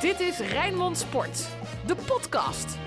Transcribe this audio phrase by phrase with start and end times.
[0.00, 1.48] Dit is Rijnmond Sport,
[1.86, 2.78] de podcast.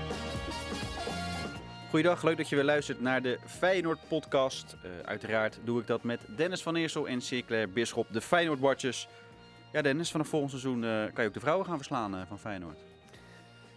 [1.90, 4.76] Goeiedag, leuk dat je weer luistert naar de Feyenoord podcast.
[4.84, 9.08] Uh, uiteraard doe ik dat met Dennis van Eersel en Sinclair Bisschop, de Feyenoord Watchers.
[9.72, 12.38] Ja Dennis, vanaf volgend seizoen uh, kan je ook de vrouwen gaan verslaan uh, van
[12.38, 12.78] Feyenoord.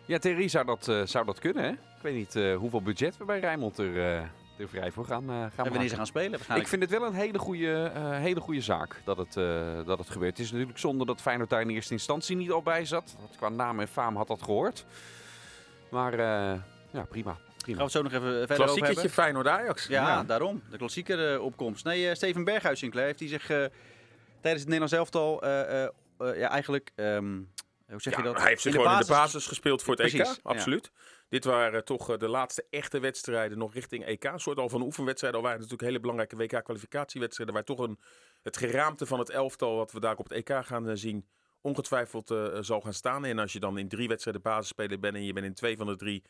[0.06, 1.70] Ja, Thierry zou dat, zou dat kunnen hè?
[1.70, 4.30] Ik weet niet hoeveel budget we bij Rijnmond er
[4.60, 7.06] er vrij voor gaan, uh, gaan En wanneer ze gaan spelen Ik vind het wel
[7.06, 10.38] een hele goede, uh, hele goede zaak dat het, uh, dat het gebeurt.
[10.38, 13.16] Het is natuurlijk zonde dat Feyenoord daar in eerste instantie niet al bij zat.
[13.20, 14.86] Want qua naam en faam had dat gehoord.
[15.90, 16.18] Maar
[16.92, 17.38] ja, prima.
[17.58, 19.88] Gaan we het zo nog even verder Klassieketje Feyenoord-Ajax.
[19.88, 20.62] Ja, ja, daarom.
[20.70, 21.86] De klassieke opkomst.
[21.86, 23.46] Nee, Steven Berghuis Sinclair heeft hij zich
[24.42, 25.46] tijdens het Nederlands elftal
[26.18, 26.92] ja, eigenlijk...
[26.96, 27.50] Um,
[27.88, 28.38] hoe zeg ja, je dat?
[28.38, 30.92] Hij heeft zich gewoon in de basis gespeeld voor het EK, absoluut.
[31.30, 34.24] Dit waren toch eh, de laatste echte wedstrijden nog richting EK.
[34.24, 35.40] Een soort al van oefenwedstrijden.
[35.40, 37.56] Al waren natuurlijk hele belangrijke WK-kwalificatiewedstrijden.
[37.56, 38.00] Waar toch een,
[38.42, 41.28] het geraamte van het elftal, wat we daar op het EK gaan eh, zien,
[41.62, 43.26] ongetwijfeld uh, zal gaan staan.
[43.26, 45.88] En als je dan in drie wedstrijden basisspeler bent en je bent in twee van
[45.88, 46.24] de drie,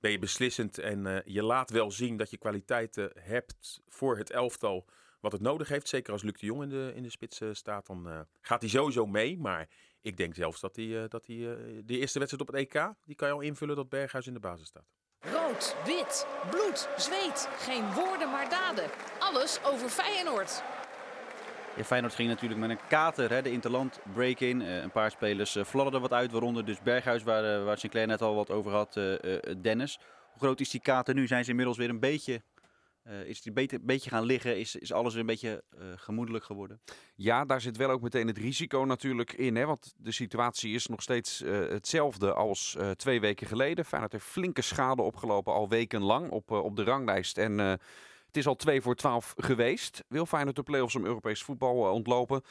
[0.00, 0.78] ben je beslissend.
[0.78, 4.88] En je laat wel zien dat je kwaliteiten hebt voor het elftal
[5.20, 5.88] wat het nodig heeft.
[5.88, 9.06] Zeker als Luc de Jong in de, in de spits staat, dan gaat hij sowieso
[9.06, 9.38] mee.
[9.38, 9.68] Maar
[10.04, 11.50] ik denk zelfs dat hij, uh, dat hij uh,
[11.84, 14.40] de eerste wedstrijd op het EK, die kan je al invullen dat Berghuis in de
[14.40, 14.86] basis staat.
[15.20, 17.48] Rood, wit, bloed, zweet.
[17.58, 18.90] Geen woorden maar daden.
[19.18, 20.62] Alles over Feyenoord.
[21.76, 24.60] Ja, Feyenoord ging natuurlijk met een kater hè, de interland break-in.
[24.60, 28.06] Uh, een paar spelers uh, fladderden wat uit, waaronder dus Berghuis, waar, uh, waar Sinclair
[28.06, 28.92] net al wat over had,
[29.62, 29.98] Dennis.
[30.30, 31.26] Hoe groot is die kater nu?
[31.26, 32.42] Zijn ze inmiddels weer een beetje
[33.08, 34.58] uh, is het een beetje gaan liggen?
[34.58, 36.80] Is, is alles weer een beetje uh, gemoedelijk geworden?
[37.14, 39.56] Ja, daar zit wel ook meteen het risico natuurlijk in.
[39.56, 39.66] Hè?
[39.66, 43.84] Want de situatie is nog steeds uh, hetzelfde als twee weken geleden.
[43.84, 47.38] Feyenoord heeft flinke schade opgelopen al wekenlang op, op de ranglijst.
[47.38, 50.04] En het is al 2 voor 12 geweest.
[50.08, 52.42] Wil Feyenoord de play-offs om Europees voetbal ontlopen?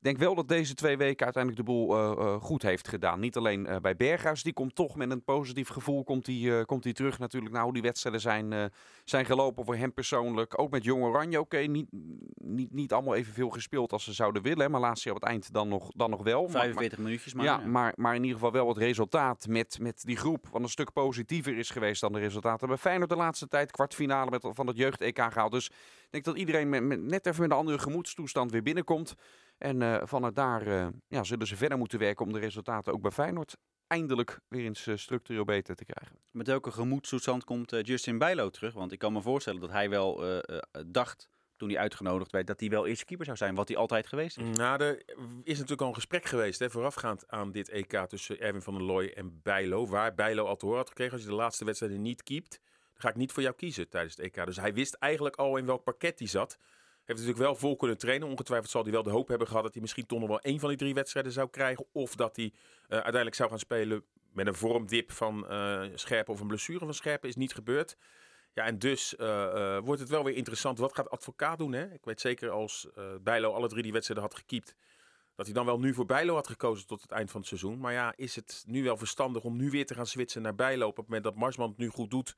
[0.00, 3.20] Ik denk wel dat deze twee weken uiteindelijk de boel uh, uh, goed heeft gedaan.
[3.20, 6.82] Niet alleen uh, bij Berghuis, die komt toch met een positief gevoel komt die, komt
[6.82, 8.72] die terug natuurlijk naar hoe die wedstrijden zijn,
[9.04, 10.60] zijn gelopen voor hem persoonlijk.
[10.60, 11.86] Ook met Jong Oranje, oké, okay, niet,
[12.34, 14.70] niet, niet allemaal evenveel gespeeld als ze zouden willen.
[14.70, 16.48] Maar laatst op het eind dan nog, dan nog wel.
[16.48, 17.44] 45 maar, minuutjes maar.
[17.44, 20.48] Ja, ja, Maar, maar in ieder geval wel het resultaat met, met die groep.
[20.50, 23.70] Wat een stuk positiever is geweest dan de resultaten bij Feyenoord de laatste tijd.
[23.70, 25.52] Kwartfinale met, van het jeugd-EK gehaald.
[25.52, 29.14] Dus ik denk dat iedereen met, met, net even met een andere gemoedstoestand weer binnenkomt.
[29.60, 33.02] En uh, vanuit daar uh, ja, zullen ze verder moeten werken om de resultaten ook
[33.02, 33.56] bij Feyenoord
[33.86, 36.16] eindelijk weer eens uh, structureel beter te krijgen.
[36.30, 38.74] Met welke gemoedstoestand komt Justin Bijlo terug?
[38.74, 40.24] Want ik kan me voorstellen dat hij wel
[40.86, 44.06] dacht toen hij uitgenodigd werd dat hij wel eerste keeper zou zijn, wat hij altijd
[44.06, 44.56] geweest is.
[44.56, 45.02] Nou, er
[45.42, 48.82] is natuurlijk al een gesprek geweest hè, voorafgaand aan dit EK tussen Erwin van der
[48.82, 52.02] Looy en Bijlo, waar Bijlo al te horen had gekregen als je de laatste wedstrijden
[52.02, 52.60] niet keept,
[52.92, 54.46] dan ga ik niet voor jou kiezen tijdens het EK.
[54.46, 56.58] Dus hij wist eigenlijk al in welk pakket hij zat.
[57.10, 58.28] Heeft natuurlijk wel vol kunnen trainen.
[58.28, 60.60] Ongetwijfeld zal hij wel de hoop hebben gehad dat hij misschien toch nog wel één
[60.60, 61.86] van die drie wedstrijden zou krijgen.
[61.92, 62.52] Of dat hij uh,
[62.88, 67.28] uiteindelijk zou gaan spelen met een vormdip van uh, Scherpen of een blessure van Scherpen.
[67.28, 67.96] Is niet gebeurd.
[68.54, 70.78] Ja, en dus uh, wordt het wel weer interessant.
[70.78, 71.72] Wat gaat advocaat doen?
[71.72, 71.92] Hè?
[71.92, 72.88] Ik weet zeker als
[73.20, 74.74] Bijlo alle drie die wedstrijden had gekiept.
[75.34, 77.78] Dat hij dan wel nu voor Bijlo had gekozen tot het eind van het seizoen.
[77.78, 80.86] Maar ja, is het nu wel verstandig om nu weer te gaan switchen naar Bijlo
[80.86, 82.36] op het moment dat Marsman het nu goed doet?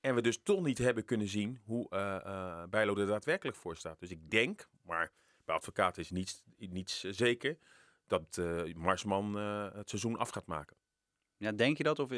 [0.00, 4.00] En we dus toch niet hebben kunnen zien hoe uh, Bijlo er daadwerkelijk voor staat.
[4.00, 5.10] Dus ik denk, maar
[5.44, 7.58] bij advocaten is niets, niets zeker,
[8.06, 10.76] dat uh, Marsman het seizoen af gaat maken.
[11.36, 11.98] Ja, denk je dat?
[11.98, 12.10] Of,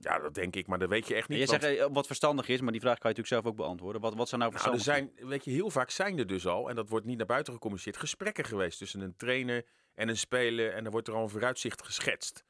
[0.00, 1.38] ja, dat denk ik, maar dat weet je echt niet.
[1.38, 1.62] Je want...
[1.62, 4.00] zegt wat verstandig is, maar die vraag kan je natuurlijk zelf ook beantwoorden.
[4.00, 4.86] Wat, wat zijn nou verstandig?
[4.86, 7.16] Nou, er zijn, weet je, heel vaak zijn er dus al, en dat wordt niet
[7.16, 10.72] naar buiten gecommuniceerd, gesprekken geweest tussen een trainer en een speler.
[10.72, 12.44] En er wordt er al een vooruitzicht geschetst.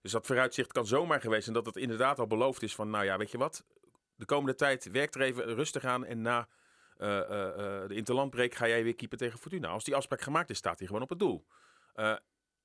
[0.00, 3.04] Dus dat vooruitzicht kan zomaar geweest en dat het inderdaad al beloofd is van, nou
[3.04, 3.64] ja, weet je wat,
[4.16, 6.04] de komende tijd werkt er even rustig aan.
[6.04, 6.48] En na
[6.98, 7.26] uh, uh,
[7.86, 9.68] de interlandbreek ga jij weer keeper tegen Fortuna.
[9.68, 11.46] Als die afspraak gemaakt is, staat hij gewoon op het doel.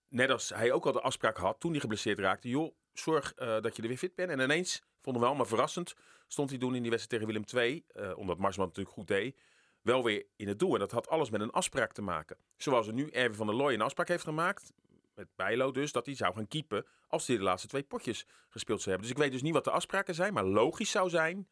[0.09, 2.49] Net als hij ook al de afspraak had toen hij geblesseerd raakte.
[2.49, 4.29] Joh, zorg dat je er weer fit bent.
[4.29, 5.95] En ineens, vonden we wel, maar verrassend,
[6.27, 8.15] stond hij doen in die wedstrijd tegen Willem II.
[8.15, 9.39] omdat Marsman natuurlijk goed deed.
[9.81, 10.73] Wel weer in het doel.
[10.73, 12.37] En dat had alles met een afspraak te maken.
[12.57, 14.73] Zoals er nu Erwin van der Looy een afspraak heeft gemaakt
[15.19, 18.81] met Bijlo dus, dat hij zou gaan keepen als hij de laatste twee potjes gespeeld
[18.81, 19.07] zou hebben.
[19.07, 21.47] Dus ik weet dus niet wat de afspraken zijn, maar logisch zou zijn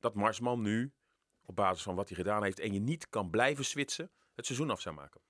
[0.00, 0.92] dat Marsman nu,
[1.44, 4.70] op basis van wat hij gedaan heeft en je niet kan blijven switchen, het seizoen
[4.70, 5.20] af zou maken.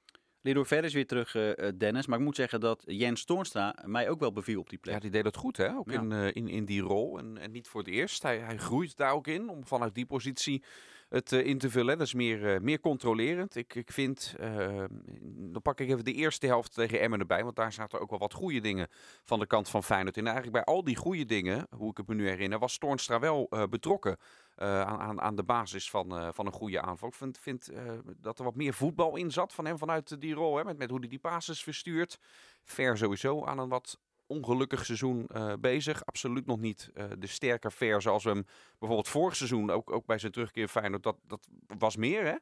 [0.41, 2.07] Leroy Ver is weer terug, uh, Dennis.
[2.07, 4.95] Maar ik moet zeggen dat Jens Toornstra mij ook wel beviel op die plek.
[4.95, 5.75] Ja, die deed het goed, hè?
[5.77, 6.01] Ook ja.
[6.01, 7.19] in, uh, in, in die rol.
[7.19, 8.23] En, en niet voor het eerst.
[8.23, 10.65] Hij, hij groeit daar ook in om vanuit die positie
[11.13, 11.99] het uh, in te vullen.
[11.99, 13.57] Dat is meer, uh, meer controlerend.
[13.57, 14.85] Ik, ik vind, uh,
[15.23, 17.45] dan pak ik even de eerste helft tegen Emmen erbij.
[17.45, 18.89] Want daar zaten ook wel wat goede dingen
[19.25, 20.17] van de kant van Feyenoord.
[20.17, 23.19] En eigenlijk bij al die goede dingen, hoe ik het me nu herinner, was Toornstra
[23.19, 24.17] wel betrokken.
[24.57, 27.09] Aan, aan, aan, de basis van, van een goede aanval.
[27.09, 27.71] Ik vind, vind
[28.17, 30.57] dat er wat meer voetbal in zat van hem vanuit die rol.
[30.57, 32.19] Hè, met, met hoe hij die basis verstuurt.
[32.65, 33.99] Ver sowieso aan een wat
[34.33, 36.05] ongelukkig seizoen eh, bezig.
[36.05, 38.45] Absoluut nog niet eh, de sterke ver zoals we hem
[38.79, 41.49] bijvoorbeeld vorig seizoen, ook, ook bij zijn terugkeer Feyenoord, dat, dat
[41.79, 42.37] was meer hè?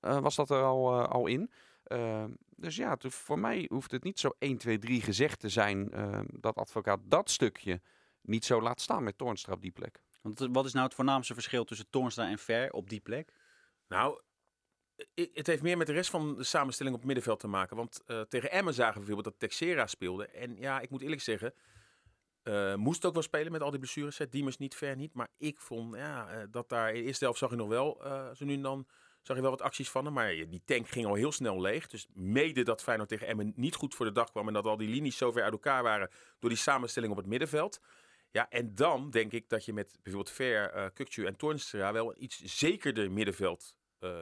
[0.00, 1.50] Eh, was dat er al, eh, al in.
[1.84, 5.48] Ehm, dus ja, het- voor mij hoeft het niet zo 1, 2, 3 gezegd te
[5.48, 7.80] zijn ehm, dat advocaat dat stukje
[8.22, 10.02] niet zo laat staan met Toornstra op die plek.
[10.22, 13.32] Want wat is nou het voornaamste verschil tussen Toornstra en Ver op die plek?
[13.88, 14.20] Nou,
[15.14, 17.76] het heeft meer met de rest van de samenstelling op het middenveld te maken.
[17.76, 20.26] Want eh, tegen Emmen zagen we bijvoorbeeld dat Texera speelde.
[20.26, 21.54] En ja, ik moet eerlijk zeggen,
[22.42, 24.20] eh, moest ook wel spelen met al die blessures.
[24.30, 25.14] Diemers niet, ver niet.
[25.14, 28.00] Maar ik vond ja, eh, dat daar in de eerste helft zag je nog wel,
[28.34, 28.86] zo nu en dan,
[29.22, 30.14] zag je wel wat acties van hem.
[30.14, 31.86] Maar die tank ging al heel snel leeg.
[31.86, 34.46] Dus mede dat Feyenoord tegen Emmen niet goed voor de dag kwam.
[34.46, 37.26] En dat al die linies zo ver uit elkaar waren door die samenstelling op het
[37.26, 37.80] middenveld.
[38.30, 42.42] Ja, en dan denk ik dat je met bijvoorbeeld Ver, Kukcu en Toornstra wel iets
[42.44, 43.74] zekerder middenveld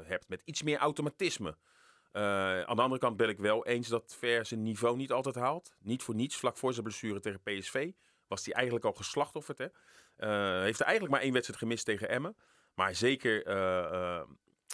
[0.04, 0.28] hebt.
[0.28, 1.56] Met iets meer automatisme.
[2.12, 2.22] Eh,
[2.60, 5.74] aan de andere kant ben ik wel eens dat Ver zijn niveau niet altijd haalt.
[5.80, 7.90] Niet voor niets, vlak voor zijn blessure tegen PSV
[8.28, 9.58] was hij eigenlijk al geslachtofferd.
[9.58, 9.66] Hè?
[10.16, 12.36] Eh, heeft er eigenlijk maar één wedstrijd gemist tegen Emmen.
[12.74, 14.22] Maar zeker eh, eh,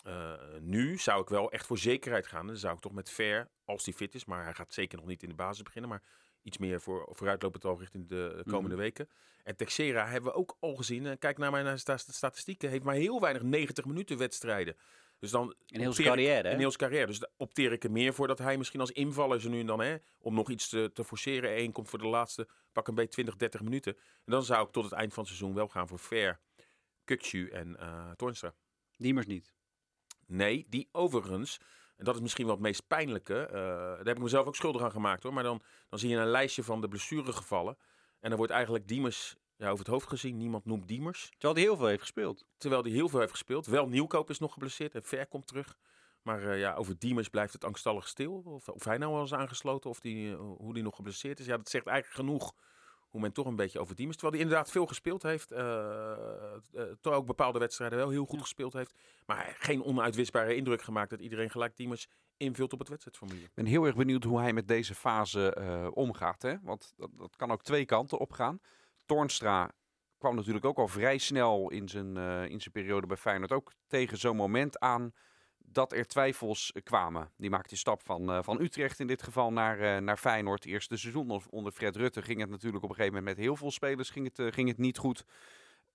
[0.05, 2.47] eh, nu zou ik wel echt voor zekerheid gaan.
[2.47, 5.07] Dan zou ik toch met Ver, als hij fit is, maar hij gaat zeker nog
[5.07, 5.91] niet in de basis beginnen.
[5.91, 6.03] Maar
[6.43, 8.83] iets meer voor, vooruitlopend al richting de komende Mhm.
[8.85, 9.09] weken.
[9.45, 11.07] En Texera hebben we ook al gezien.
[11.07, 12.69] Eh, Kijk naar mijn sta- statistieken.
[12.71, 14.77] Heeft maar heel weinig 90 minuten wedstrijden.
[15.19, 16.49] Dus dan In heel zijn carrière?
[16.51, 17.07] In heel carrière.
[17.07, 19.67] Dus daar opteer ik er meer voor dat hij misschien als invaller zo nu en
[19.67, 21.59] dan, hè, om nog iets te, te forceren.
[21.59, 23.97] Eén komt voor de laatste, pak een beetje 20, 30 minuten.
[23.97, 26.41] En dan zou ik tot het eind van het seizoen wel gaan voor Ver,
[27.05, 28.55] Kukcu en eh Toornstra.
[28.97, 29.53] Diemers niet.
[30.27, 31.61] Nee, die overigens,
[32.01, 34.83] en dat is misschien wel het meest pijnlijke, eh, daar heb ik mezelf ook schuldig
[34.83, 35.33] aan gemaakt hoor.
[35.33, 37.77] Maar dan, dan zie je een lijstje van de blessuregevallen.
[38.21, 40.37] En dan wordt eigenlijk Diemers ja, over het hoofd gezien.
[40.37, 41.29] Niemand noemt Diemers.
[41.31, 42.47] Terwijl hij heel veel heeft gespeeld.
[42.57, 43.67] Terwijl hij heel veel heeft gespeeld.
[43.67, 45.77] Wel Nieuwkoop is nog geblesseerd en Ver komt terug.
[46.23, 48.43] Maar eh, ja, over Diemers blijft het angstvallig stil.
[48.45, 51.47] Of, of hij nou wel is aangesloten of die, eh, hoe die nog geblesseerd is.
[51.47, 52.55] Ja, dat zegt eigenlijk genoeg
[53.11, 54.17] hoe men toch een beetje over Diemers.
[54.17, 55.53] Terwijl hij inderdaad veel gespeeld heeft.
[55.53, 58.95] eh, toch ook bepaalde wedstrijden wel heel goed gespeeld heeft.
[59.27, 63.45] Maar geen onuitwisbare indruk gemaakt dat iedereen gelijk Diemers invult op het wedstrijdformulier.
[63.45, 66.43] Ik ben heel erg benieuwd hoe hij met deze fase omgaat.
[66.43, 66.55] Hè?
[66.63, 68.61] Want dat, dat kan ook twee kanten op gaan.
[69.07, 69.73] Toornstra
[70.19, 72.17] kwam natuurlijk ook al vrij snel in zijn,
[72.49, 75.13] in zijn periode bij Feyenoord ook tegen zo'n moment aan
[75.73, 77.31] dat er twijfels eh, kwamen.
[77.37, 80.65] Die maakte de stap van, eh, van Utrecht in dit geval naar, eh, naar Feyenoord.
[80.65, 83.71] Eerste seizoen onder- Fred Rutte ging het natuurlijk op een gegeven moment met heel veel
[83.71, 85.25] spelers ging het, ging het niet goed.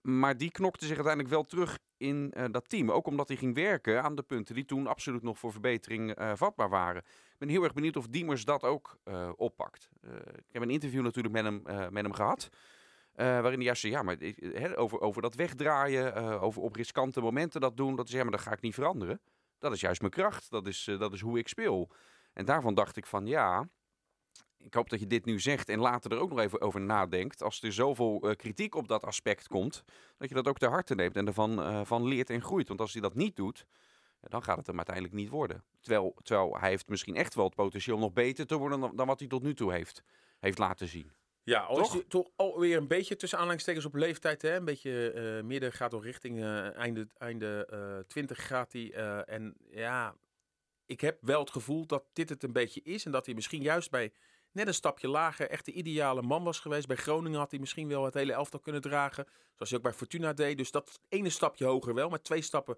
[0.01, 2.91] Maar die knokte zich uiteindelijk wel terug in dat team.
[2.91, 6.69] Ook omdat hij ging werken aan de punten die toen absoluut nog voor verbetering vatbaar
[6.69, 7.01] waren.
[7.05, 8.97] Ik ben heel erg benieuwd of Diemers dat ook
[9.35, 9.89] oppakt.
[10.35, 11.61] Ik heb een interview natuurlijk met hem,
[11.93, 12.49] met hem gehad.
[13.13, 14.17] eh, waarin hij juist zei, ja, maar
[14.75, 17.95] over, over dat wegdraaien, over op riskante momenten dat doen.
[17.95, 19.19] Dat is, maar dat ga ik niet veranderen.
[19.59, 20.49] Dat is juist mijn kracht.
[20.49, 21.91] Dat is, eh, dat is hoe ik speel.
[22.33, 23.69] En daarvan dacht ik van, ja,
[24.57, 27.43] ik hoop dat je dit nu zegt en later er ook nog even over nadenkt.
[27.43, 29.83] Als er zoveel eh, kritiek op dat aspect komt,
[30.17, 32.67] dat je dat ook ter harte neemt en ervan eh, van leert en groeit.
[32.67, 33.65] Want als hij dat niet doet,
[34.19, 35.63] dan gaat het hem uiteindelijk niet worden.
[35.79, 39.07] Terwijl, terwijl hij heeft misschien echt wel het potentieel nog beter te worden dan, dan
[39.07, 40.03] wat hij tot nu toe heeft,
[40.39, 41.11] heeft laten zien.
[41.45, 41.85] Ja, al Toch?
[41.85, 44.41] is hij toch alweer een beetje tussen aanhalingstekens op leeftijd.
[44.41, 44.55] Hè?
[44.55, 48.93] Een beetje eh, midden gaat al richting eh, einde, einde eh 20 gaat hij.
[49.25, 50.15] en ja,
[50.85, 53.05] ik heb wel het gevoel dat dit het een beetje is.
[53.05, 54.13] En dat hij misschien juist bij
[54.51, 56.87] net een stapje lager echt de ideale man was geweest.
[56.87, 59.25] Bij Groningen had hij misschien wel het hele elftal kunnen dragen.
[59.53, 60.57] Zoals hij ook bij Fortuna deed.
[60.57, 62.09] Dus dat ene stapje hoger wel.
[62.09, 62.77] Maar twee stappen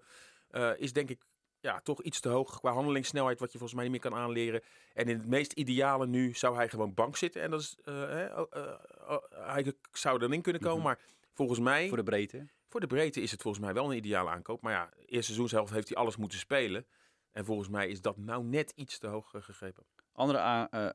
[0.76, 1.22] is denk ik
[1.60, 3.40] ja, toch iets te hoog qua handelingssnelheid.
[3.40, 4.62] Wat je volgens mij niet meer kan aanleren.
[4.94, 7.42] En in het meest ideale nu zou hij gewoon bank zitten.
[7.42, 8.62] En dat is, eh, hè, oh, eh,
[9.08, 10.78] oh, hij zou erin kunnen komen.
[10.78, 10.86] Mhm.
[10.86, 10.98] Maar
[11.32, 12.46] volgens mij, Voor de breedte.
[12.68, 14.62] voor de breedte is het volgens mij wel een ideale aankoop.
[14.62, 16.86] Maar ja, eerste seizoenshelft heeft hij alles moeten spelen.
[17.32, 19.84] En volgens mij is dat nou net iets te hoog eh, gegrepen.
[20.12, 20.38] Andere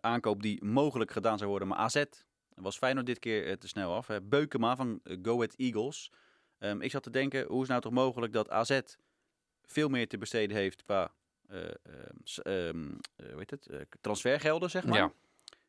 [0.01, 2.03] aankoop die mogelijk gedaan zou worden, maar AZ
[2.55, 4.07] was Feyenoord dit keer te snel af.
[4.07, 4.21] hè.
[4.21, 6.11] Beukema van Go Ahead Eagles.
[6.57, 8.79] Ehm, ik zat te denken, hoe is nou toch mogelijk dat AZ
[9.65, 11.11] veel meer te besteden heeft qua
[13.15, 13.67] hoe heet het?
[13.67, 14.97] eh, transfergelden, zeg maar.
[14.97, 15.11] Ja.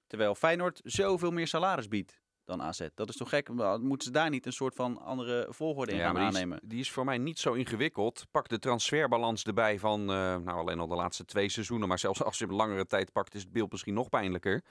[0.06, 2.88] Terwijl Feyenoord zoveel meer salaris biedt dan AZ.
[2.94, 3.48] Dat is toch gek?
[3.78, 6.36] Moeten ze daar niet een soort van andere volgorde in Ja, gaan maar die is,
[6.38, 6.60] aannemen?
[6.62, 8.26] die is voor mij niet zo ingewikkeld.
[8.30, 12.38] Pak de transferbalans erbij van, nou alleen al de laatste twee seizoenen, maar zelfs als
[12.38, 14.62] je een langere tijd pakt, is het beeld misschien nog pijnlijker.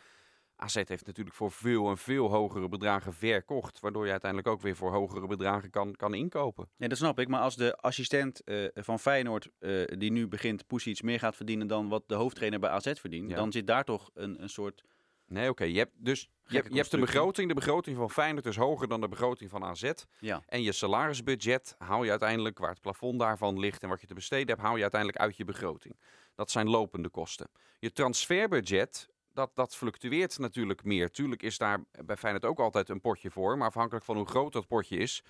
[0.56, 4.76] AZ heeft natuurlijk voor veel en veel hogere bedragen verkocht, waardoor je uiteindelijk ook weer
[4.76, 6.70] voor hogere bedragen kan, kan inkopen.
[6.78, 7.28] Ja, dat snap ik.
[7.28, 11.36] Maar als de assistent eh, van Feyenoord, eh, die nu begint, Poes iets meer gaat
[11.36, 13.36] verdienen dan wat de hoofdtrainer bij AZ verdient, Ja.
[13.36, 14.84] dan zit daar toch een, een soort...
[15.28, 15.64] Nee, oké.
[15.64, 17.48] Je hebt dus je hebt, je hebt de begroting.
[17.48, 19.92] De begroting van Feyenoord is hoger dan de begroting van AZ.
[20.20, 20.44] Ja.
[20.48, 24.14] En je salarisbudget haal je uiteindelijk, waar het plafond daarvan ligt en wat je te
[24.14, 25.96] besteden hebt, haal je uiteindelijk uit je begroting.
[26.36, 27.48] Dat zijn lopende kosten.
[27.80, 31.12] Je transferbudget, dat, dat fluctueert natuurlijk meer.
[31.12, 33.58] Tuurlijk is daar bij Feyenoord ook altijd een potje voor.
[33.58, 35.24] Maar afhankelijk van hoe groot dat potje is,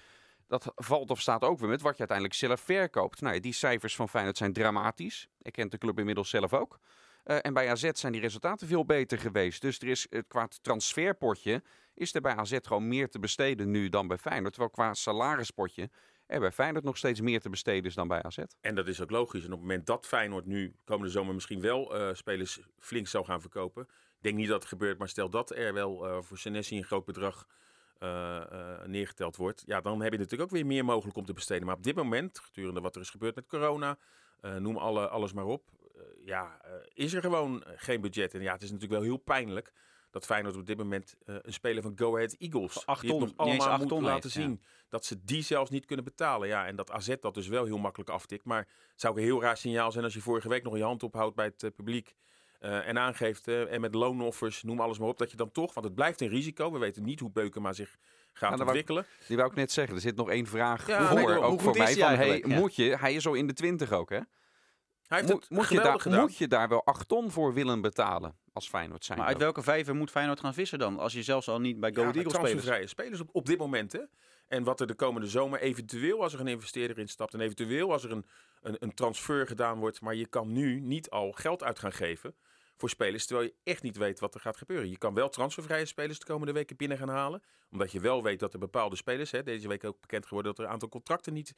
[0.48, 3.22] dat valt of staat ook weer met wat je uiteindelijk zelf verkoopt.
[3.22, 5.28] Nou, die cijfers van Feyenoord zijn dramatisch.
[5.42, 6.80] Ik kent de club inmiddels zelf ook.
[7.24, 9.62] Eh, en bij AZ zijn die resultaten veel beter geweest.
[9.62, 11.64] Dus er is het qua transferpotje
[11.96, 14.54] is er bij AZ gewoon meer te besteden nu dan bij Feyenoord.
[14.54, 15.90] Terwijl qua salarispotje
[16.26, 18.38] er bij Feyenoord nog steeds meer te besteden is dan bij AZ.
[18.62, 19.40] En dat is ook logisch.
[19.46, 23.26] En op het moment dat Feyenoord nu komende zomer misschien wel eh, spelers flink zou
[23.26, 23.88] gaan verkopen.
[24.20, 27.06] Denk niet dat het gebeurt, maar stel dat er wel uh, voor Senesi een groot
[27.06, 27.48] bedrag
[28.00, 28.44] uh,
[28.86, 29.64] neergeteld wordt.
[29.66, 31.66] Ja, dan heb je natuurlijk ook weer meer mogelijk om te besteden.
[31.66, 33.98] Maar op dit moment, gedurende wat er is gebeurd met corona,
[34.60, 35.64] noem alle, alles maar op.
[36.26, 36.62] ja,
[36.94, 38.34] is er gewoon geen budget.
[38.34, 39.74] En ja, het is natuurlijk wel heel pijnlijk
[40.14, 43.20] dat Feyenoord op dit moment uh, een speler van Go Ahead Eagles acht die het
[43.20, 46.48] ton, nog allemaal moet ton laten heeft, zien dat ze die zelfs niet kunnen betalen.
[46.48, 48.46] Ja, en dat AZ dat dus wel heel makkelijk aftikt.
[48.46, 50.84] Maar het zou ook een heel raar signaal zijn als je vorige week nog je
[50.84, 52.16] hand ophoudt bij het uh, publiek
[52.60, 55.86] uh, en aangeeft en met loonoffers, noem alles maar op, dat je dan toch, want
[55.86, 56.72] het blijft een risico.
[56.72, 57.96] We weten niet hoe Beukema zich
[58.34, 59.04] gaat Ja, ontwikkelen.
[59.04, 59.96] Wou, die wou ik net zeggen.
[59.96, 61.96] Er zit nog één vraag Ja, voor, nee, ook voor mij.
[61.96, 62.38] Van, hey?
[62.38, 62.60] Ja.
[62.60, 64.20] moet je, hij is zo in de twintig ook, hè?
[65.14, 66.20] Hij heeft Moet, het moet, je daar, gedaan.
[66.20, 69.18] moet je daar wel acht ton voor willen betalen als Feyenoord zijn?
[69.18, 71.00] Maar uit welke vijver moet Feyenoord gaan vissen dan?
[71.00, 72.50] Als je zelfs al niet bij Go Ja, Eagles spelers...
[72.50, 73.92] transfervrije spelers op, op dit moment.
[73.92, 74.00] Hè?
[74.48, 77.34] En wat er de komende zomer eventueel, als er een investeerder instapt...
[77.34, 78.26] en eventueel als er een,
[78.62, 80.02] een, een transfer gedaan wordt...
[80.02, 82.36] maar je kan nu niet al geld uit gaan geven
[82.78, 83.26] voor spelers...
[83.26, 84.90] terwijl je echt niet weet wat er gaat gebeuren.
[84.90, 87.44] Je kan wel transfervrije spelers de komende weken binnen gaan halen...
[87.72, 89.32] omdat je wel weet dat er bepaalde spelers...
[89.32, 91.54] Hè, deze week ook bekend geworden dat er een aantal contracten niet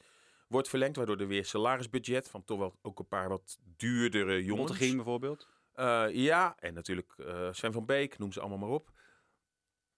[0.46, 0.96] wordt verlengd...
[0.96, 4.70] waardoor er weer salarisbudget van toch wel ook een paar wat duurdere jongens...
[4.70, 5.48] Montegien bijvoorbeeld.
[5.76, 8.90] Uh, ja, en natuurlijk uh, Sven van Beek, noem ze allemaal maar op.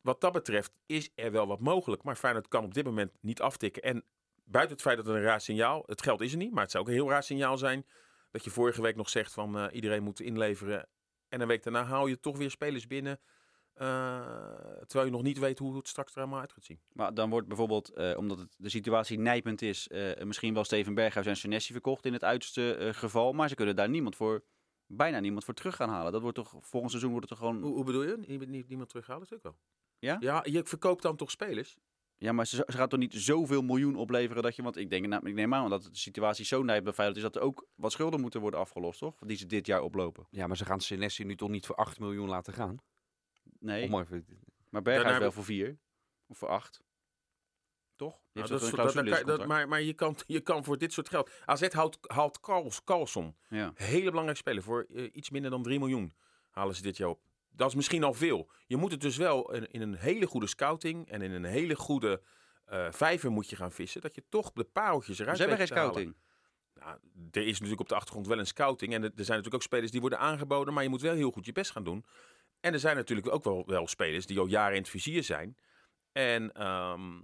[0.00, 2.02] Wat dat betreft is er wel wat mogelijk.
[2.02, 3.82] Maar Feyenoord kan op dit moment niet aftikken.
[3.82, 4.04] En
[4.44, 5.82] buiten het feit dat het een raar signaal...
[5.86, 7.86] Het geld is er niet, maar het zou ook een heel raar signaal zijn...
[8.30, 10.88] dat je vorige week nog zegt van uh, iedereen moet inleveren...
[11.28, 13.20] en een week daarna haal je toch weer spelers binnen...
[14.86, 16.80] terwijl je nog niet weet hoe het straks er allemaal uit gaat zien.
[16.92, 19.88] Maar dan wordt bijvoorbeeld, omdat het, de situatie nijpend is...
[20.24, 23.32] misschien wel Steven Berghuis en Senesi verkocht in het uiterste geval...
[23.32, 24.44] maar ze kunnen daar niemand voor
[24.88, 26.12] bijna niemand voor terug gaan halen.
[26.12, 27.62] Dat wordt toch volgend seizoen wordt het toch gewoon.
[27.62, 28.16] Hoe, hoe bedoel je?
[28.26, 29.26] Nie, nie, niemand terughalen?
[29.32, 29.56] Ook wel.
[29.98, 30.16] Ja?
[30.20, 31.78] Ja, je verkoopt dan toch spelers?
[32.16, 34.62] Ja, maar ze, ze gaat toch niet zoveel miljoen opleveren dat je.
[34.62, 37.24] Want ik denk, nou, ik neem aan dat de situatie zo nijp bij Feyenoord is
[37.24, 39.14] dat er ook wat schulden moeten worden afgelost, toch?
[39.18, 40.26] Die ze dit jaar oplopen.
[40.30, 42.78] Ja, maar ze gaan Senesi nu toch niet voor 8 miljoen laten gaan?
[43.58, 43.84] Nee.
[43.92, 44.26] Om even...
[44.68, 45.78] Maar Berghuis Daarna- wel voor 4
[46.26, 46.82] of voor 8.
[47.96, 48.12] Toch?
[48.12, 50.92] Die Nou, dat is- een dat- dat- maar maar je, kan, je kan voor dit
[50.92, 51.30] soort geld.
[51.44, 53.36] AZ haalt, haalt Carls, Carlson.
[53.48, 53.72] Ja.
[53.74, 54.62] Hele belangrijke speler.
[54.62, 56.14] Voor eh, iets minder dan 3 miljoen
[56.50, 57.20] halen ze dit jaar op.
[57.50, 58.50] Dat is misschien al veel.
[58.66, 61.74] Je moet het dus wel in, in een hele goede scouting en in een hele
[61.76, 62.22] goede
[62.64, 64.00] eh, vijver moet je gaan vissen.
[64.00, 65.92] Dat je toch de pareltjes eruit Ze hebben geen halen.
[65.92, 66.16] scouting.
[66.74, 66.98] Nou,
[67.30, 68.94] er is natuurlijk op de achtergrond wel een scouting.
[68.94, 70.74] En er zijn natuurlijk ook spelers die worden aangeboden.
[70.74, 72.04] Maar je moet wel heel goed je best gaan doen.
[72.60, 75.56] En er zijn natuurlijk ook wel, wel spelers die al jaren in het vizier zijn.
[76.12, 77.20] En ehm,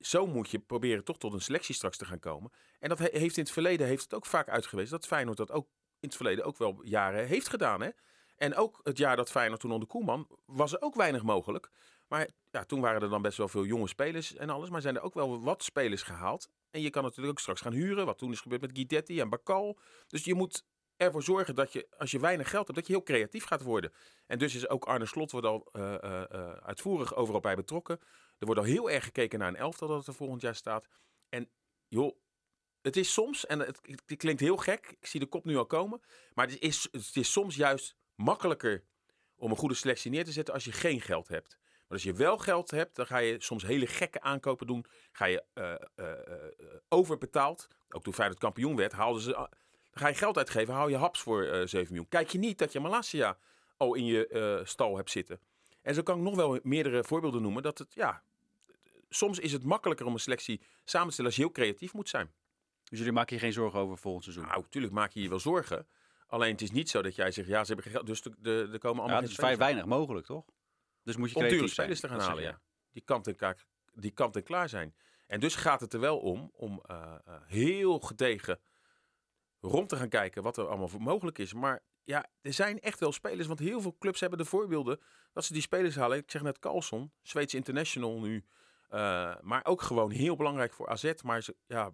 [0.00, 2.52] zo moet je proberen toch tot een selectie straks te gaan komen.
[2.78, 4.90] En dat he- heeft in het verleden heeft het ook vaak uitgewezen.
[4.90, 5.66] Dat Feyenoord dat ook
[6.00, 7.80] in het verleden ook wel jaren heeft gedaan.
[7.80, 7.88] Hè?
[8.36, 11.70] En ook het jaar dat Feyenoord toen onder Koeman was er ook weinig mogelijk.
[12.08, 14.70] Maar ja, toen waren er dan best wel veel jonge spelers en alles.
[14.70, 16.48] Maar zijn er ook wel wat spelers gehaald.
[16.70, 18.06] En je kan natuurlijk ook straks gaan huren.
[18.06, 19.78] Wat toen is gebeurd met Guidetti en Bakal.
[20.08, 20.64] Dus je moet
[20.96, 23.92] ervoor zorgen dat je, als je weinig geld hebt, dat je heel creatief gaat worden.
[24.26, 28.00] En dus is ook Arne Slot wordt al eh, eh, eh, uitvoerig overal bij betrokken.
[28.38, 30.88] Er wordt al heel erg gekeken naar een elftal dat er volgend jaar staat.
[31.28, 31.50] En
[31.88, 32.16] joh,
[32.80, 33.80] het is soms, en het,
[34.16, 36.00] klinkt heel gek, ik zie de kop nu al komen.
[36.34, 38.84] Maar het is, het is soms juist makkelijker
[39.36, 41.58] om een goede selectie neer te zetten als je geen geld hebt.
[41.60, 44.84] Maar als je wel geld hebt, dan ga je soms hele gekke aankopen doen.
[45.12, 45.44] Ga je
[46.88, 47.68] overbetaald.
[47.88, 49.48] Ook toen Feyenoord kampioen werd, haalden ze...
[49.94, 52.08] dan ga je geld uitgeven, haal je haps voor eh 7 miljoen.
[52.08, 53.38] Kijk je niet dat je Malasia
[53.76, 55.40] al in je eh, stal hebt zitten.
[55.82, 57.62] En zo kan ik nog wel meerdere voorbeelden noemen.
[57.62, 58.22] Dat het, ja,
[59.08, 62.08] soms is het makkelijker om een selectie samen te stellen als je heel creatief moet
[62.08, 62.32] zijn.
[62.84, 64.46] Dus jullie maken je geen zorgen over volgend seizoen.
[64.46, 65.86] Nou, natuurlijk maak je je wel zorgen.
[66.26, 68.78] Alleen het is niet zo dat jij zegt, ja, ze hebben geen geld, dus er-
[68.78, 70.44] komen allemaal ja, dat is vrij weinig mogelijk, toch?
[71.02, 71.70] Dus moet je creatief zijn.
[71.70, 72.60] spelers te gaan halen, ja.
[72.92, 74.94] Die kant, en klaar, die kant en klaar zijn.
[75.26, 77.14] En dus gaat het er wel om, om eh,
[77.46, 78.60] heel gedegen
[79.64, 81.54] rond te gaan kijken wat er allemaal voor mogelijk is.
[81.54, 85.00] Maar ja, er zijn echt wel spelers, want heel veel clubs hebben de voorbeelden
[85.32, 86.18] dat ze die spelers halen.
[86.18, 88.44] Ik zeg net Carlson, Zweeds international nu.
[88.88, 91.12] eh, maar ook gewoon heel belangrijk voor AZ.
[91.22, 91.92] Maar ze, ja,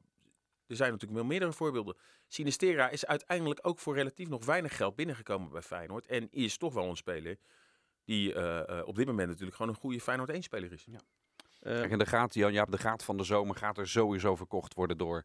[0.66, 1.96] er zijn natuurlijk wel meerdere voorbeelden.
[2.28, 6.06] Sinistera is uiteindelijk ook voor relatief nog weinig geld binnengekomen bij Feyenoord.
[6.06, 7.36] En is toch wel een speler
[8.04, 10.86] die eh, eh, op dit moment natuurlijk gewoon een goede Feyenoord 1-speler is.
[10.88, 10.98] Eh,
[11.60, 14.74] Kijk, en de gaat, Jan, Jaap, de gaat van de zomer gaat er sowieso verkocht
[14.74, 15.24] worden door,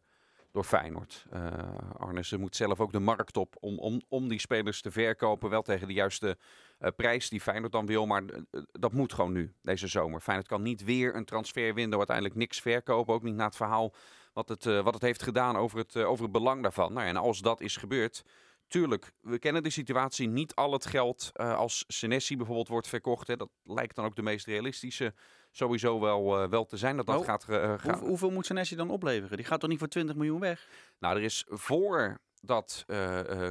[0.56, 1.26] door Feyenoord.
[1.34, 1.52] Uh,
[1.96, 5.50] Arnissen moet zelf ook de markt op om, om, om die spelers te verkopen.
[5.50, 6.36] Wel tegen de juiste
[6.80, 8.06] uh, prijs die Feyenoord dan wil.
[8.06, 10.20] Maar uh, dat moet gewoon nu, deze zomer.
[10.20, 13.14] Feyenoord kan niet weer een transferwindow uiteindelijk niks verkopen.
[13.14, 13.94] Ook niet na het verhaal
[14.32, 16.92] wat het, wat het heeft gedaan over het, over het belang daarvan.
[16.92, 18.24] Nou, en als dat is gebeurd,
[18.68, 20.28] Tuurlijk, we kennen de situatie.
[20.28, 23.26] Niet al het geld uh, als Senesi bijvoorbeeld wordt verkocht.
[23.26, 25.14] Hè, dat lijkt dan ook de meest realistische
[25.50, 26.96] sowieso wel, uh, wel te zijn.
[26.96, 27.98] Dat dat Oh, gaat, uh, gaan.
[27.98, 29.36] Hoe, hoeveel moet Senesi dan opleveren?
[29.36, 30.68] Die gaat toch niet voor 20 miljoen weg?
[30.98, 32.84] Nou, er is voordat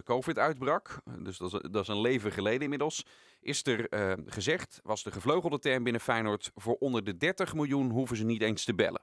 [0.04, 3.06] COVID uitbrak, dus dat is, dat is, een leven geleden inmiddels,
[3.40, 3.88] is er
[4.26, 8.42] gezegd, was de gevleugelde term binnen Feyenoord, voor onder de 30 miljoen hoeven ze niet
[8.42, 9.02] eens te bellen.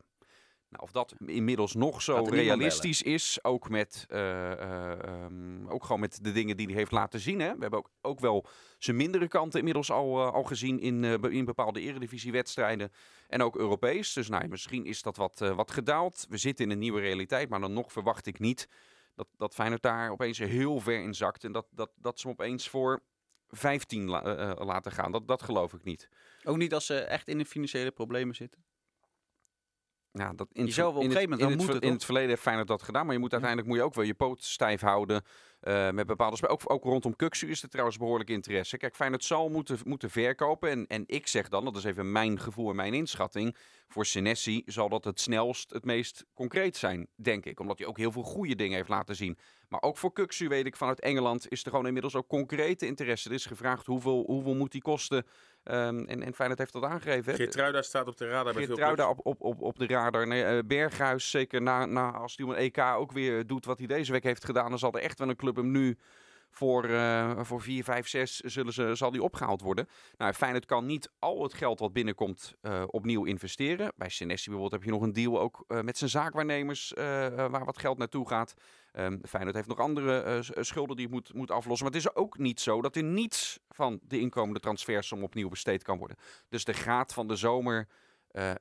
[0.73, 4.19] Nou, of dat inmiddels nog zo realistisch is, ook met uh,
[4.51, 4.93] uh,
[5.25, 7.41] um, ook gewoon met de dingen die hij heeft laten zien.
[7.41, 7.55] Hè.
[7.55, 8.47] We hebben ook, ook wel
[8.79, 12.93] zijn mindere kanten inmiddels al, uh, al gezien in, in bepaalde eredivisiewedstrijden
[13.29, 14.13] en ook Europees.
[14.13, 16.27] Dus nou, misschien is dat wat, wat gedaald.
[16.29, 18.69] We zitten in een nieuwe realiteit, maar dan nog verwacht ik niet
[19.15, 22.37] dat, dat Feyenoord daar opeens heel ver in zakt en dat, dat, dat ze hem
[22.39, 23.03] opeens voor
[23.49, 25.13] 15 la laten gaan.
[25.13, 26.09] Dat, dat geloof ik niet.
[26.45, 28.65] Ook niet als ze echt in de financiële problemen zitten?
[30.13, 31.93] Ja, dat in je zou wel op een gegeven moment, in, dan het, moet in
[31.93, 34.15] het verleden heeft Feyenoord dat gedaan, maar je moet uiteindelijk moet je ook wel je
[34.15, 35.23] poot stijf houden
[35.63, 36.65] uh, met bepaalde spelers.
[36.65, 38.77] Ook, ook rondom Kuksu is er trouwens behoorlijk interesse.
[38.77, 42.41] Kijk, Feyenoord zal moeten, moeten verkopen en, en ik zeg dan, dat is even mijn
[42.41, 43.57] gevoel en mijn inschatting,
[43.89, 47.61] voor Senesi zal dat het snelst het meest concreet zijn, denk ik.
[47.61, 49.39] Omdat hij ook heel veel goede dingen heeft laten zien.
[49.69, 53.29] Maar ook voor Kuksu weet ik vanuit Engeland is er gewoon inmiddels ook concrete interesse.
[53.29, 55.27] Er is gevraagd hoeveel, hoeveel moet die kosten.
[55.65, 57.35] Um, en, en Feyenoord heeft dat aangegeven.
[57.35, 60.27] Geertruida staat op de radar bij Geertruida op, op, op, op de radar.
[60.27, 63.87] Nee, uh, Berghuis, zeker na, na, als om een EK ook weer doet wat hij
[63.87, 64.69] deze week heeft gedaan...
[64.69, 65.99] dan zal er echt wel een club hem nu
[66.51, 69.89] voor, uh, voor 4, 5, 6 zullen ze, zal die opgehaald worden.
[70.17, 73.93] Nou, Feyenoord kan niet al het geld wat binnenkomt uh, opnieuw investeren.
[73.97, 77.79] Bij Senesi bijvoorbeeld heb je nog een deal ook uh, met zijn zaakwaarnemers waar wat
[77.79, 78.55] geld naartoe gaat.
[78.93, 81.87] Um, Feyenoord heeft nog andere schulden die het moet, moet aflossen.
[81.87, 85.83] Maar het is ook niet zo dat er niets van de inkomende transfersom opnieuw besteed
[85.83, 86.17] kan worden.
[86.49, 87.89] Dus er gaat van de zomer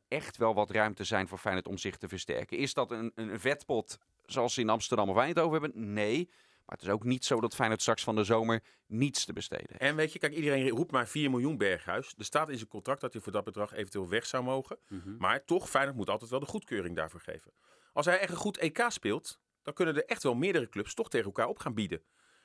[0.07, 2.57] echt wel wat ruimte zijn voor Feyenoord om zich te versterken.
[2.57, 5.93] Is dat een, een vetpot zoals ze in Amsterdam of Eindhoven hebben?
[5.93, 6.29] Nee.
[6.65, 9.79] Maar het is ook niet zo dat Feyenoord straks van de zomer niets te besteden
[9.79, 12.13] En weet je, kijk, iedereen roept maar 4 miljoen Berghuis.
[12.17, 14.77] Er staat in zijn contract dat hij voor dat bedrag eventueel weg zou mogen.
[14.87, 15.15] Mm -hmm.
[15.19, 17.51] Maar toch, Feyenoord moet altijd wel de goedkeuring daarvoor geven.
[17.93, 21.09] Als hij echt een goed EK speelt, dan kunnen er echt wel meerdere clubs toch
[21.09, 22.01] tegen elkaar op gaan bieden.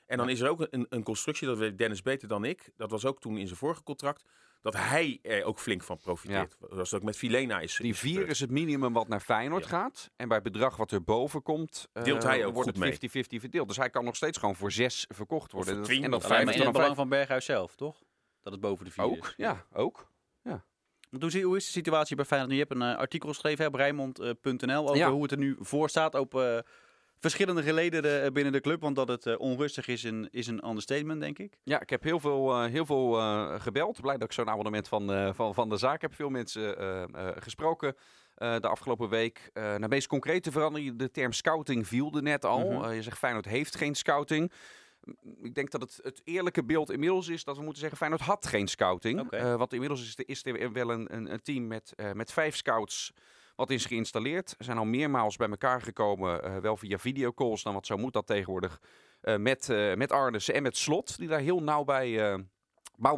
[0.07, 0.33] En dan ja.
[0.33, 2.71] is er ook een, een constructie, dat weet Dennis beter dan ik.
[2.77, 4.25] Dat was ook toen in zijn vorige contract.
[4.63, 6.57] Dat hij er ook flink van profiteert.
[6.61, 6.67] Ja.
[6.71, 7.77] Zoals dat ook met Filena is.
[7.77, 9.69] Die vier is het minimum wat naar Feyenoord ja.
[9.69, 10.11] gaat.
[10.17, 13.69] En bij het bedrag wat er boven komt, Deelt hij ook wordt het 50-50 verdeeld.
[13.69, 15.85] Dus hij kan nog steeds gewoon voor zes verkocht worden.
[15.85, 18.03] En dat Feyenoord in het belang van Berghuis zelf, toch?
[18.43, 19.35] Dat het boven de vier ook, is.
[19.37, 20.13] Ja, ook.
[20.43, 20.65] Ja.
[21.11, 22.53] Want hoe, hoe is de situatie bij Feyenoord?
[22.53, 25.11] Je hebt een uh, artikel geschreven op Rijnmond.nl over Ja.
[25.11, 26.59] hoe het er nu voor staat op uh,
[27.19, 28.81] verschillende gelederen uh, binnen de club.
[28.81, 31.59] Want dat het uh, onrustig is, een, is een understatement, denk ik.
[31.63, 33.13] Ja, ik heb heel veel, uh, heel veel
[33.59, 34.01] gebeld.
[34.01, 36.15] Blij dat ik zo'n abonnement van, van, van de zaak heb.
[36.15, 36.77] Veel mensen
[37.43, 37.97] gesproken
[38.35, 39.51] de afgelopen week.
[39.55, 42.71] nou, de meest concrete verandering, de term scouting viel er net al.
[42.71, 42.93] Mhm.
[42.93, 44.53] je zegt Feyenoord heeft geen scouting.
[45.43, 48.47] Ik denk dat het, het eerlijke beeld inmiddels is dat we moeten zeggen Feyenoord had
[48.47, 49.33] geen scouting.
[49.33, 52.33] Uh, want inmiddels is er, is er wel een, een, een team met, uh, met
[52.33, 53.13] vijf scouts
[53.57, 54.49] wat is geïnstalleerd.
[54.59, 58.13] Ze zijn al meermaals bij elkaar gekomen, uh, wel via videocalls, dan wat zo moet
[58.13, 58.81] dat tegenwoordig,
[59.23, 62.45] uh, met, uh, met Arnissen en met Slot, die daar heel nauw bij,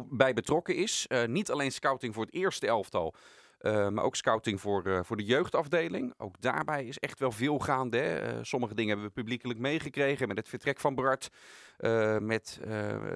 [0.09, 1.07] bij betrokken is.
[1.27, 3.13] niet alleen scouting voor het eerste elftal,
[3.61, 6.13] maar ook scouting voor, voor de jeugdafdeling.
[6.17, 7.97] Ook daarbij is echt wel veel gaande.
[7.97, 8.43] Hè?
[8.43, 10.27] Sommige dingen hebben we publiekelijk meegekregen.
[10.27, 11.29] Met het vertrek van Bart.
[11.79, 12.59] Eh, met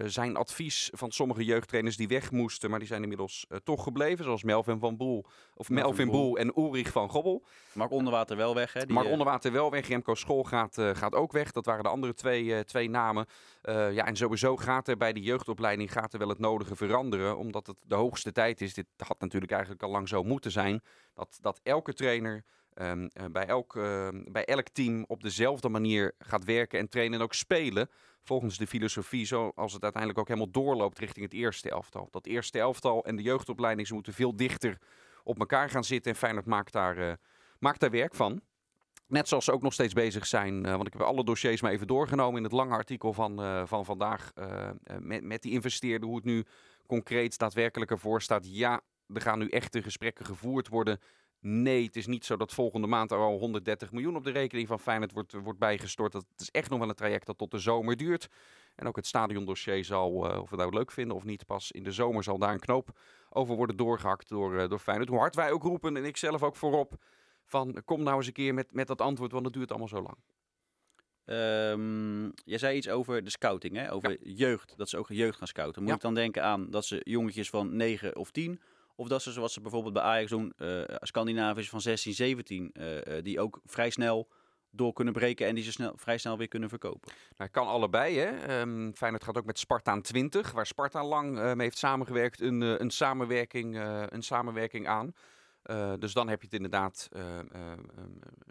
[0.06, 2.70] zijn advies van sommige jeugdtrainers die weg moesten.
[2.70, 4.24] Maar die zijn inmiddels toch gebleven.
[4.24, 5.26] Zoals Melvin van Boel.
[5.56, 6.22] Of Melvin, Melvin Boel.
[6.22, 7.44] Boel en Ulrich van Gobbel.
[7.74, 8.74] Mark Onderwater wel weg.
[8.74, 8.86] Hè?
[8.86, 9.88] Die, Mark Onderwater wel weg.
[9.88, 11.52] Remco School gaat, gaat ook weg.
[11.52, 13.26] Dat waren de andere twee, twee namen.
[13.92, 17.38] ja, en sowieso gaat er bij de jeugdopleiding gaat er wel het nodige veranderen.
[17.38, 18.74] Omdat het de hoogste tijd is.
[18.74, 20.82] Dit had natuurlijk eigenlijk al lang zo moeten zijn.
[21.14, 22.44] Dat, dat elke trainer
[22.82, 27.20] um, uh, bij, elk, uh, bij elk team op dezelfde manier gaat werken en trainen
[27.20, 27.90] en ook spelen.
[28.22, 32.08] Volgens de filosofie, zoals het uiteindelijk ook helemaal doorloopt richting het eerste elftal.
[32.12, 34.78] Dat eerste elftal en de jeugdopleiding moeten veel dichter
[35.24, 36.12] op elkaar gaan zitten.
[36.12, 37.14] En Feyenoord maakt daar, uh,
[37.60, 38.42] maakt daar werk van.
[39.08, 41.72] Net zoals ze ook nog steeds bezig zijn, uh, want ik heb alle dossiers maar
[41.72, 44.32] even doorgenomen in het lange artikel van, van vandaag.
[45.00, 46.46] Met, met die investeerder, hoe het nu
[46.88, 48.48] concreet daadwerkelijk ervoor staat.
[48.56, 51.00] Ja, er gaan nu echte gesprekken gevoerd worden.
[51.46, 54.68] Nee, het is niet zo dat volgende maand er al 130 miljoen op de rekening
[54.68, 56.12] van Feyenoord wordt, wordt bijgestort.
[56.12, 58.28] Dat is echt nog wel een traject dat tot de zomer duurt.
[58.76, 61.84] En ook het stadiondossier zal, uh, of we dat leuk vinden of niet, pas in
[61.84, 65.10] de zomer zal daar een knoop over worden doorgehakt door, uh, door Feyenoord.
[65.10, 66.96] Hoe hard wij ook roepen, en ik zelf ook voorop,
[67.46, 70.02] van kom nou eens een keer met, met dat antwoord, want het duurt allemaal zo
[70.02, 70.18] lang.
[71.26, 73.94] Ehm jij zei iets over de scouting, hè?
[73.94, 74.74] over jeugd.
[74.78, 75.82] Dat ze ook jeugd gaan scouten.
[75.82, 75.96] Moet Ja.
[75.96, 78.62] ik dan denken aan dat ze jongetjes van 9 of 10...
[78.96, 82.70] Of dat ze, zoals ze bijvoorbeeld bij Ajax doen, eh Scandinaviërs van 16, 17...
[82.74, 84.28] eh, eh, die ook vrij snel
[84.72, 87.12] door kunnen breken en die ze snel, vrij snel weer kunnen verkopen.
[87.38, 88.18] Nou, kan allebei.
[88.18, 88.30] Hè.
[88.30, 92.90] Ehm, Feyenoord gaat ook met Spartaan 20, waar Sparta lang mee heeft samengewerkt, een, een,
[92.90, 93.78] samenwerking,
[94.10, 95.14] een samenwerking aan.
[95.64, 97.78] Eh, dus dan heb je het inderdaad eh, eh, eh,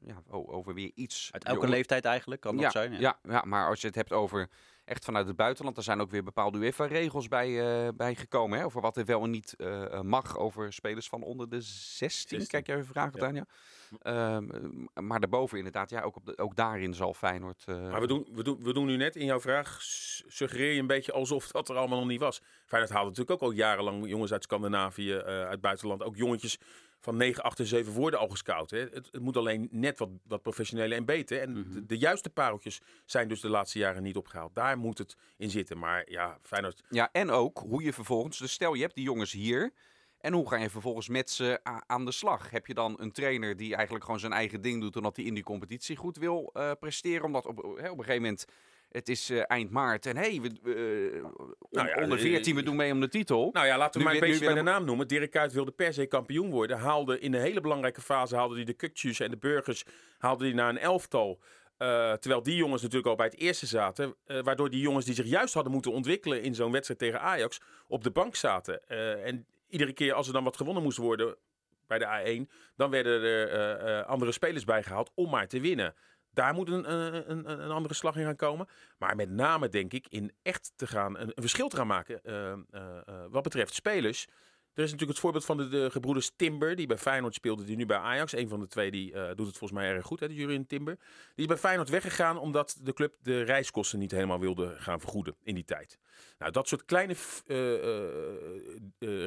[0.07, 1.29] ja, over weer iets.
[1.33, 2.92] Uit elke jonger- leeftijd eigenlijk, kan dat ja, zijn.
[2.92, 2.98] Ja.
[3.01, 3.18] Ja.
[3.22, 4.48] Ja, maar als je het hebt over
[4.85, 8.59] echt vanuit het buitenland, er zijn ook weer bepaalde UEFA-regels bij, eh, bij gekomen.
[8.59, 9.57] Hè, over wat er wel en niet
[10.03, 12.38] mag over spelers van onder de 16.
[12.40, 12.46] 16.
[12.46, 13.18] Kijk jij even vragen, Ja.
[13.20, 13.44] Tanja.
[14.03, 17.62] Ehm, eh, maar daarboven inderdaad, ja, ook, op de, ook daarin zal Feyenoord...
[17.66, 19.77] eh, Maar we doen, we, doen, we doen nu net in jouw vraag,
[20.27, 22.42] suggereer je een beetje alsof dat er allemaal nog niet was.
[22.66, 26.03] Feyenoord haalde natuurlijk ook al jarenlang jongens uit Scandinavië, eh, uit het buitenland.
[26.03, 26.59] Ook jongetjes
[27.03, 28.71] van 9, 8 en 7 worden al gescout.
[28.71, 28.79] Hè.
[28.79, 31.41] Het, het moet alleen net wat, wat professioneler en beter.
[31.41, 31.73] En Mhm.
[31.73, 34.55] de, de juiste pareltjes zijn dus de laatste jaren niet opgehaald.
[34.55, 35.79] Daar moet het in zitten.
[35.79, 36.83] Maar ja, Feyenoord...
[36.88, 39.73] Ja, en ook hoe je vervolgens, dus stel je hebt die jongens hier.
[40.19, 42.51] En hoe ga je vervolgens met ze aan de slag?
[42.51, 45.35] Heb je dan een trainer die eigenlijk gewoon zijn eigen ding doet, omdat hij in
[45.35, 47.25] die competitie goed wil eh, presteren?
[47.25, 48.45] Omdat op, op een gegeven moment,
[48.92, 51.22] het is eh, eind maart en hey, we, eh,
[51.70, 53.50] Nou ja, onder eh, 14, we doen mee om de titel.
[53.52, 55.09] Nou ja, laten we maar een beetje bij de naam noemen.
[55.09, 56.78] Dirk Kuyt wilde per se kampioen worden.
[56.78, 59.85] Haalde in een hele belangrijke fase haalde hij de Kukçus en de Burgers
[60.18, 61.40] haalde hij naar een elftal.
[61.76, 64.14] Eh, terwijl die jongens natuurlijk al bij het eerste zaten.
[64.24, 67.61] eh, waardoor die jongens die zich juist hadden moeten ontwikkelen in zo'n wedstrijd tegen Ajax
[67.87, 68.88] op de bank zaten.
[68.88, 71.37] Eh, en iedere keer als er dan wat gewonnen moest worden
[71.87, 75.94] bij de A1, dan werden er eh, eh, andere spelers bijgehaald om maar te winnen.
[76.33, 78.68] Daar moet een, eh, een, een, een andere slag in gaan komen.
[78.99, 82.53] Maar met name denk ik in echt te gaan, een, verschil te gaan maken eh,
[82.53, 82.59] eh,
[83.31, 84.27] wat betreft spelers.
[84.75, 87.77] Er is natuurlijk het voorbeeld van de, de gebroeders Timber, die bij Feyenoord speelde, die
[87.77, 88.33] nu bij Ajax.
[88.33, 90.97] Een van de twee die doet het volgens mij erg goed, hè, de Timber.
[90.97, 95.37] Die is bij Feyenoord weggegaan omdat de club de reiskosten niet helemaal wilde gaan vergoeden
[95.42, 95.99] in die tijd.
[96.38, 97.14] Nou, dat soort kleine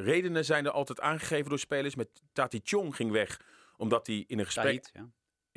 [0.03, 1.95] redenen zijn er altijd aangegeven door spelers.
[1.95, 3.39] Met Tati Chong ging weg
[3.77, 5.09] omdat hij in een gesprek ja.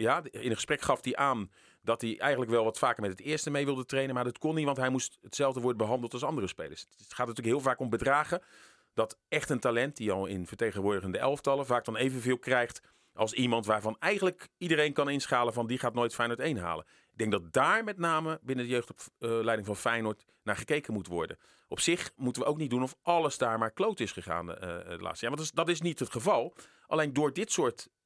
[0.03, 1.51] Ja, in een gesprek gaf hij aan
[1.83, 4.15] dat hij eigenlijk wel wat vaker met het eerste mee wilde trainen.
[4.15, 6.81] Maar dat kon niet, want hij moest hetzelfde worden behandeld als andere spelers.
[6.81, 8.43] Het gaat natuurlijk heel vaak om bedragen.
[8.95, 12.81] Dat echt een talent, die al in vertegenwoordigende elftallen vaak dan evenveel krijgt
[13.15, 16.85] als iemand waarvan eigenlijk iedereen kan inschalen van die gaat nooit Feyenoord 1 halen.
[17.13, 21.39] Ik denk dat daar met name binnen de jeugdopleiding van Feyenoord naar gekeken moet worden.
[21.69, 24.81] Op zich moeten we ook niet doen of alles daar maar kloot is gegaan eh,
[24.81, 25.37] eh, de laatste jaar.
[25.37, 26.55] Want dat is, niet het geval.
[26.87, 27.98] Alleen door dit soort eh, eh,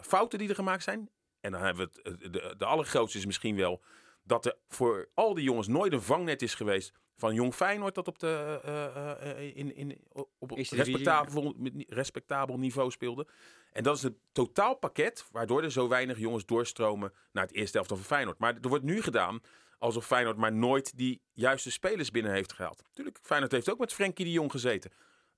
[0.00, 1.10] fouten die er gemaakt zijn.
[1.40, 3.82] En dan hebben we het, eh, de, de allergrootste is misschien wel
[4.22, 8.08] dat er voor al die jongens nooit een vangnet is geweest van jong Feyenoord dat
[8.08, 9.98] op de eh, eh, eh, in, in,
[10.38, 11.54] op respectabel,
[11.86, 13.26] respectabel niveau speelde.
[13.72, 17.96] En dat is het totaalpakket waardoor er zo weinig jongens doorstromen naar het eerste elftal
[17.96, 18.38] van Feyenoord.
[18.38, 19.40] Maar er wordt nu gedaan
[19.78, 22.82] alsof Feyenoord maar nooit die juiste spelers binnen heeft gehaald.
[22.82, 24.90] Natuurlijk, Feyenoord heeft ook met Frenkie de Jong gezeten.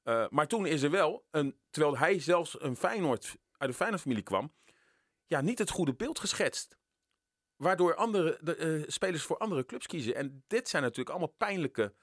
[0.05, 4.23] Uh, maar toen is er wel, een, terwijl hij zelfs een Feyenoord, uit de Feyenoord-familie
[4.23, 4.53] kwam,
[5.27, 6.79] ja, niet het goede beeld geschetst.
[7.57, 10.15] Waardoor andere, de, uh, spelers voor andere clubs kiezen.
[10.15, 11.95] En dit zijn natuurlijk allemaal pijnlijke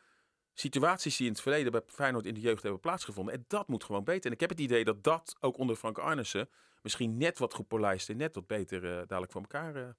[0.54, 3.34] situaties die in het verleden bij Feyenoord in de jeugd hebben plaatsgevonden.
[3.34, 4.26] En dat moet gewoon beter.
[4.26, 6.50] En ik heb het idee dat dat ook onder Frank Arnissen
[6.82, 9.90] misschien net wat gepolijst en net wat beter uh, dadelijk voor elkaar, uh,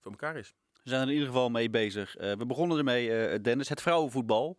[0.00, 0.54] voor elkaar is.
[0.82, 2.14] We zijn er in ieder geval mee bezig.
[2.18, 4.56] We begonnen ermee, Dennis, het vrouwenvoetbal.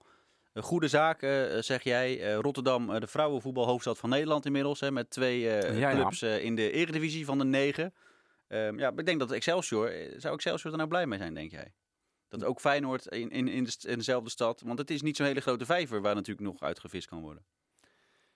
[0.54, 2.20] Een goede zaak, uh, zeg jij.
[2.20, 4.80] Uh, Rotterdam, uh, de vrouwenvoetbalhoofdstad van Nederland inmiddels.
[4.80, 6.36] Hè, met twee ja, clubs ja.
[6.36, 7.94] in de eredivisie van de negen.
[8.48, 11.74] Um, ja, ik denk dat Excelsior, zou Excelsior er nou blij mee zijn, denk jij?
[12.28, 14.62] Dat ook Feyenoord in, in, in, de, in dezelfde stad.
[14.66, 17.46] Want het is niet zo'n hele grote vijver waar natuurlijk nog uitgevist kan worden.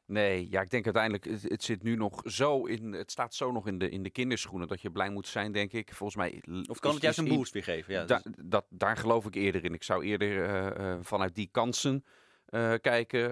[0.08, 3.52] Nee, ja, ik denk uiteindelijk, het, het, zit nu nog zo in, het staat zo
[3.52, 5.93] nog in de, in de kinderschoenen dat je blij moet zijn, denk ik.
[5.93, 6.43] Volgens mij.
[6.70, 7.93] Of kan het juist een boost weer geven?
[7.93, 9.74] Ja, da, dat, daar geloof ik eerder in.
[9.74, 12.06] Ik zou eerder uh, uh, vanuit die kansen
[12.50, 13.32] uh, kijken.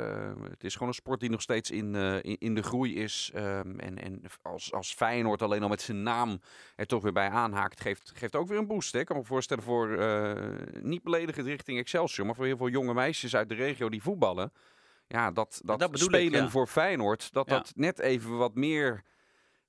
[0.50, 3.32] het is gewoon een sport die nog steeds in, in, in, de groei is.
[3.36, 6.40] Um, en en als, als Feyenoord alleen al met zijn naam
[6.76, 8.94] er toch weer bij aanhaakt, geeft, geeft ook weer een boost.
[8.94, 9.00] Hè?
[9.00, 10.00] Ik kan me voorstellen voor,
[10.82, 14.52] niet beledigend richting Excelsior, maar voor heel veel jonge meisjes uit de regio die voetballen
[15.08, 16.50] ja, dat, dat, dat spelen ik, ja.
[16.50, 17.56] voor Feyenoord, dat ja.
[17.56, 19.04] dat net even wat meer,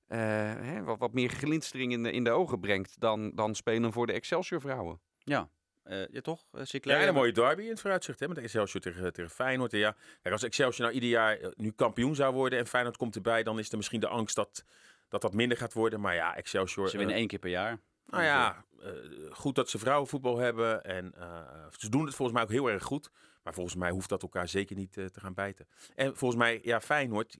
[0.07, 0.17] uh,
[0.57, 4.07] hè, wat, wat meer glinstering in de, in de ogen brengt dan, dan spelen voor
[4.07, 4.99] de Excelsior vrouwen.
[5.17, 5.49] Ja,
[5.85, 6.45] uh, ja toch?
[6.53, 9.73] Uh, ja, en een mooie derby in het vooruitzicht, hè, met Excelsior tegen, tegen Feyenoord.
[9.73, 13.15] En ja, kijk, als Excelsior nou ieder jaar nu kampioen zou worden en Feyenoord komt
[13.15, 14.63] erbij, dan is er misschien de angst dat
[15.09, 16.01] dat, dat minder gaat worden.
[16.01, 16.89] Maar ja, Excelsior...
[16.89, 17.79] Ze winnen één keer per jaar.
[18.05, 18.87] Nou ja, uh,
[19.31, 20.83] goed dat ze vrouwenvoetbal hebben.
[20.83, 21.39] En uh,
[21.77, 23.11] ze doen het volgens mij ook heel erg goed.
[23.47, 25.67] Maar volgens mij hoeft dat elkaar zeker niet uh, te gaan bijten.
[25.95, 27.37] En volgens mij, ja, Feyenoord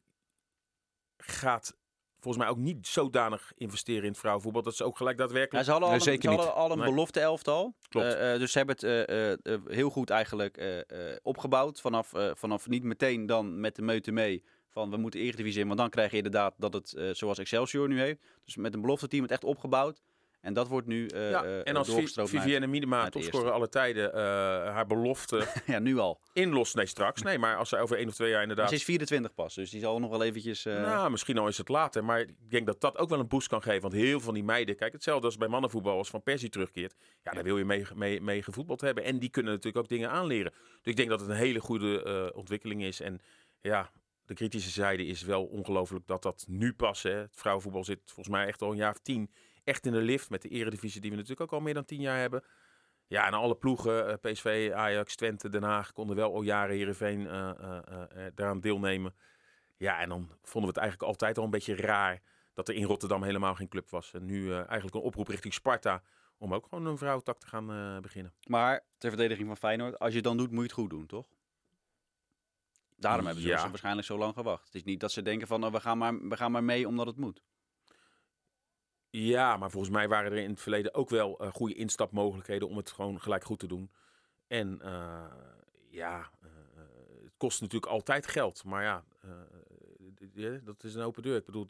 [1.18, 1.76] gaat
[2.20, 4.62] volgens mij ook niet zodanig investeren in het vrouwenvoetbal.
[4.62, 5.58] Dat ze ook gelijk daadwerkelijk...
[5.58, 6.64] Ja, ze hadden al, Nee, een, zeker ze hadden niet.
[6.64, 6.90] al een Nee.
[6.90, 7.76] belofte elftal.
[7.88, 8.06] Klopt.
[8.14, 10.78] Eh, eh, dus ze hebben het eh, eh, eh, heel goed eigenlijk eh,
[11.12, 11.82] eh, opgebouwd.
[11.82, 15.68] Vanaf, eh, vanaf niet meteen dan met de meute mee van we moeten Eredivisie in.
[15.68, 18.22] Want dan krijg je inderdaad dat het eh, zoals Excelsior nu heeft.
[18.46, 20.02] Dus met een belofte team het echt opgebouwd.
[20.42, 24.20] En dat wordt nu eh ja, eh, en als Vivienne Minima, topscorer alle tijden, eh,
[24.74, 26.22] haar belofte ja, nu al.
[26.34, 26.76] inlost.
[26.76, 27.22] Nee, straks.
[27.22, 28.70] Nee, maar als ze over één of twee jaar inderdaad...
[28.70, 30.64] Ze is 24 pas, dus die zal nog wel eventjes...
[30.64, 32.04] Nou, misschien al is het later.
[32.04, 33.82] Maar ik denk dat dat ook wel een boost kan geven.
[33.82, 34.76] Want heel veel van die meiden...
[34.76, 35.98] Kijk, hetzelfde als bij mannenvoetbal.
[35.98, 36.96] Als Van Persie terugkeert.
[37.24, 39.04] Ja, daar wil je mee, mee, mee gevoetbald hebben.
[39.04, 40.52] En die kunnen natuurlijk ook dingen aanleren.
[40.52, 43.02] Dus ik denk dat het een hele goede ontwikkeling is.
[43.02, 43.20] En
[43.62, 43.92] ja,
[44.26, 47.04] de kritische zijde is wel ongelooflijk dat dat nu pas...
[47.04, 49.32] Hè, het vrouwenvoetbal zit volgens mij echt al een jaar of tien...
[49.68, 51.02] echt in de lift met de eredivisie...
[51.02, 52.44] die we natuurlijk ook al meer dan tien jaar hebben.
[53.08, 55.92] Ja, en alle ploegen, eh, PSV, Ajax, Twente, Den Haag...
[55.92, 59.16] konden wel al jaren Heerenveen eh eh eh, eh, daaraan deelnemen.
[59.78, 62.22] Ja, en dan vonden we het eigenlijk altijd al een beetje raar
[62.54, 64.14] dat er in Rotterdam helemaal geen club was.
[64.14, 66.04] En nu eigenlijk een oproep richting Sparta
[66.38, 68.34] om ook gewoon een vrouwentak te gaan beginnen.
[68.48, 71.06] Maar ter verdediging van Feyenoord, als je het dan doet, moet je het goed doen,
[71.06, 71.28] toch?
[72.96, 73.70] Daarom hebben ze Ja.
[73.70, 74.66] waarschijnlijk zo lang gewacht.
[74.66, 76.88] Het is niet dat ze denken van, oh, we, gaan maar, we gaan maar mee
[76.88, 77.44] omdat het moet.
[79.10, 82.78] Ja, maar volgens mij waren er in het verleden ook wel eh, goede instapmogelijkheden om
[82.78, 83.92] het gewoon gelijk goed te doen.
[84.48, 85.32] En eh,
[85.90, 86.50] ja, eh,
[87.24, 88.64] het kost natuurlijk altijd geld.
[88.64, 89.04] Maar ja,
[90.64, 91.38] dat is een open deur.
[91.38, 91.68] Ik bedoel,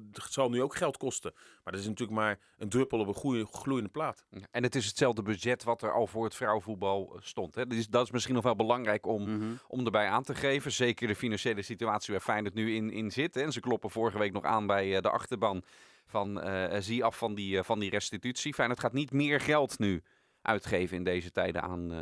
[0.00, 1.32] dat, zal nu ook geld kosten.
[1.34, 4.24] Maar dat is natuurlijk maar een druppel op een goede, gloeiende plaat.
[4.50, 7.54] En het is hetzelfde budget wat er al voor het vrouwenvoetbal eh, stond.
[7.54, 7.66] Hè?
[7.66, 9.52] Dus dat is misschien nog wel belangrijk om, Mhm.
[9.68, 10.72] om erbij aan te geven.
[10.72, 13.34] Zeker de financiële situatie waar Feyenoord nu in, in zit.
[13.34, 13.40] Hè?
[13.42, 15.62] En ze kloppen vorige week nog aan bij eh, de achterban
[16.06, 18.54] van eh, zie af van die, eh, van die restitutie.
[18.54, 20.02] Feyenoord gaat niet meer geld nu
[20.42, 21.98] uitgeven in deze tijden aan, eh,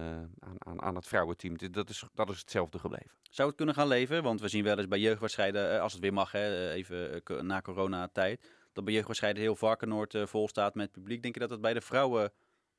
[0.49, 1.57] aan, aan, aan het vrouwenteam.
[1.71, 3.11] Dat is, dat is hetzelfde gebleven.
[3.31, 4.23] Zou het kunnen gaan leven?
[4.23, 7.23] Want we zien wel eens bij jeugdwedstrijden, eh, als het weer mag, hè, eh, even
[7.47, 11.23] na coronatijd, dat bij jeugdwedstrijden heel Varkenoord vol staat met publiek.
[11.23, 12.33] Denk je dat het bij de vrouwen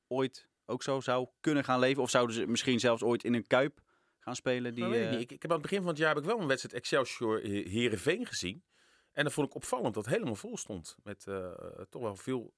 [0.08, 2.04] ooit ook zo zou kunnen gaan leven?
[2.04, 3.82] Of zouden ze misschien zelfs ooit in een kuip
[4.20, 4.76] gaan spelen?
[4.76, 6.30] Die, Nou, ik, eh, ik, ik heb aan het begin van het jaar heb ik
[6.30, 8.64] wel een wedstrijd Excelsior Heerenveen gezien.
[9.12, 10.96] En dat vond ik opvallend dat het helemaal vol stond.
[11.04, 11.52] Met eh,
[11.90, 12.54] toch wel veel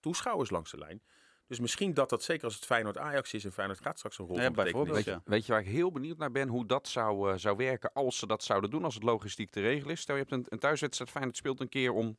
[0.00, 1.02] toeschouwers langs de lijn.
[1.48, 4.26] Dus misschien dat dat, zeker als het Feyenoord Ajax is en Feyenoord gaat straks een
[4.26, 5.12] rol Ja, bijvoorbeeld, Weet, ja.
[5.24, 6.48] je, weet je waar ik heel benieuwd naar ben?
[6.48, 9.60] Hoe dat zou, eh, zou werken als ze dat zouden doen, als het logistiek te
[9.60, 10.00] regelen is.
[10.00, 12.16] Stel je hebt een, een thuiswedstrijd, Feyenoord speelt een keer om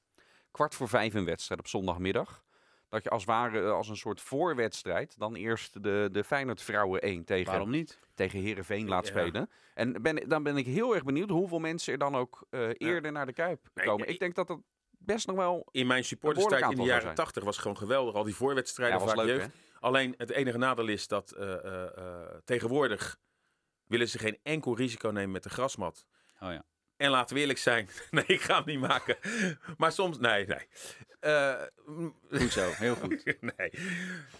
[0.51, 2.43] kwart voor vijf een wedstrijd op zondagmiddag.
[2.89, 6.61] Dat je als het ware eh, als een soort voorwedstrijd dan eerst de, de Feyenoord
[6.61, 7.99] vrouwen 1 tegen, Waarom niet?
[8.13, 9.11] tegen Heerenveen laat Ja.
[9.11, 9.49] spelen.
[9.73, 13.11] En ben, dan ben ik heel erg benieuwd hoeveel mensen er dan ook eh, eerder
[13.11, 14.07] naar de Kuip Nee, komen.
[14.07, 14.59] ik- Ik denk dat dat
[14.99, 15.67] best nog wel...
[15.71, 17.15] In mijn supporterstijd in de jaren zou zijn.
[17.15, 18.15] 80 was het gewoon geweldig.
[18.15, 19.49] Al die voorwedstrijden, Ja, was leuk, jeugd.
[19.79, 23.17] Alleen het enige nadeel is dat eh, eh, eh, tegenwoordig
[23.85, 26.05] willen ze geen enkel risico nemen met de grasmat.
[26.39, 26.63] Oh ja.
[26.97, 29.17] En laten we eerlijk zijn, nee, ik ga hem niet maken.
[29.77, 30.67] Maar soms, nee, nee.
[31.19, 33.25] Eh, mm, Goed zo, heel goed.
[33.57, 33.71] nee.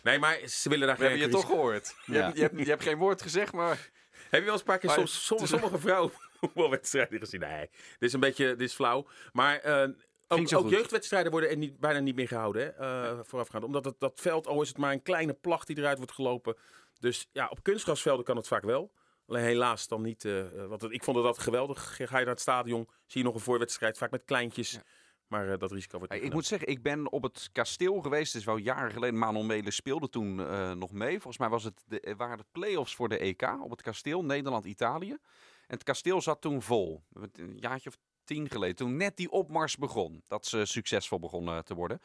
[0.04, 1.96] nee, maar ze willen daar We geen hebben je toch gehoord.
[2.06, 2.24] Je, Ja.
[2.24, 3.90] hebt, je, hebt, je hebt geen woord gezegd, maar...
[4.30, 7.40] Heb je wel eens een paar keer soms, soms, sommige vrouwen voetbalwedstrijden gezien?
[7.40, 9.08] Nee, dit is een beetje, dit is flauw.
[9.32, 9.90] Maar eh,
[10.30, 13.64] ook, jeugdwedstrijden worden er niet, bijna niet meer gehouden, hè, eh, voorafgaand.
[13.64, 16.56] Omdat het, dat veld, al is het maar een kleine placht die eruit wordt gelopen.
[17.00, 18.92] Dus ja, op kunstgrasvelden kan het vaak wel.
[19.28, 20.26] Alleen helaas dan niet.
[20.26, 21.96] eh, eh, want ik vond het altijd geweldig.
[21.96, 24.72] Ga je naar het stadion, zie je nog een voorwedstrijd, vaak met kleintjes.
[24.72, 24.84] Ja.
[25.28, 28.34] Maar dat risico wordt Ik moet zeggen, ik ben op het kasteel geweest.
[28.34, 29.20] Het is wel jaren geleden.
[29.20, 30.36] Manon Melen speelde toen
[30.78, 31.12] nog mee.
[31.12, 35.12] Volgens mij was het de, waren de play-offs voor de EK op het kasteel Nederland-Italië.
[35.12, 37.04] En het kasteel zat toen vol.
[37.34, 37.98] Een jaartje of
[38.36, 38.76] tien geleden.
[38.76, 40.24] Toen net die opmars begon.
[40.28, 42.02] Dat ze succesvol begonnen te worden.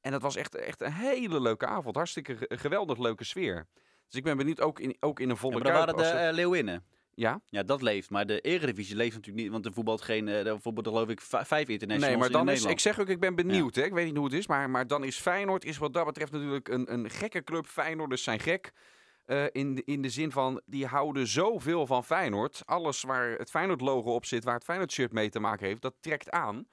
[0.00, 1.96] En dat was echt, echt een hele leuke avond.
[1.96, 3.66] Hartstikke ge- geweldig leuke sfeer.
[4.06, 6.14] Dus ik ben benieuwd, ook in, ook in een volle Ja, maar waren de het-
[6.28, 6.84] eh, Leeuwinnen.
[7.14, 7.40] Ja?
[7.46, 8.10] Ja, dat leeft.
[8.10, 9.52] Maar de Eredivisie leeft natuurlijk niet.
[9.52, 12.48] Want er voetbalt geen, eh, er voetballen geloof ik vijf internationals Nee, maar in dan
[12.54, 13.74] is, ik zeg ook, ik ben benieuwd.
[13.74, 13.82] Hè?
[13.82, 16.32] Ik weet niet hoe het is, maar, maar dan is Feyenoord is wat dat betreft
[16.32, 17.66] natuurlijk een, een gekke club.
[17.66, 18.72] Feyenoorders zijn gek.
[19.30, 22.62] Eh, in, de, in de zin van, die houden zoveel van Feyenoord.
[22.64, 26.30] Alles waar het Feyenoord-logo op zit, waar het Feyenoord-shirt mee te maken heeft, dat trekt
[26.30, 26.68] aan.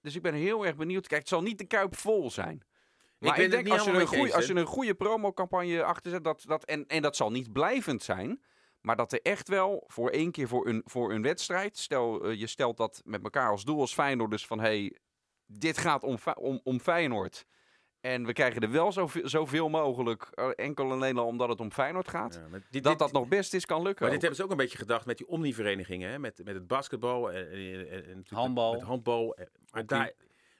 [0.00, 1.06] Dus ik ben heel erg benieuwd.
[1.06, 2.62] Kijk, het zal niet de Kuip vol zijn.
[3.18, 6.44] Maar ik, denk, als je, een goeie, als je een goede promocampagne achter zet, dat,
[6.46, 8.42] dat, en, en dat zal niet blijvend zijn...
[8.80, 11.78] Maar dat er echt wel voor één keer voor een, voor een wedstrijd.
[11.78, 14.30] Stel, eh, je stelt dat met elkaar als doel als Feyenoord.
[14.30, 14.96] Dus van hey,
[15.46, 17.44] dit gaat om, om, om Feyenoord.
[18.04, 20.28] En we krijgen er wel zoveel, zoveel mogelijk.
[20.34, 22.34] eh, enkel en alleen al omdat het om Feyenoord gaat.
[22.34, 24.02] Ja, maar dit, dat dit- dat nog best is kan lukken.
[24.02, 26.10] Maar dit hebben ze ook een beetje gedacht met die omniverenigingen.
[26.10, 26.18] Hè?
[26.18, 27.50] Met, met het basketbal en,
[27.90, 28.70] en, Handbal.
[28.70, 29.34] Met, met handbal.
[29.36, 30.12] En- Maar daar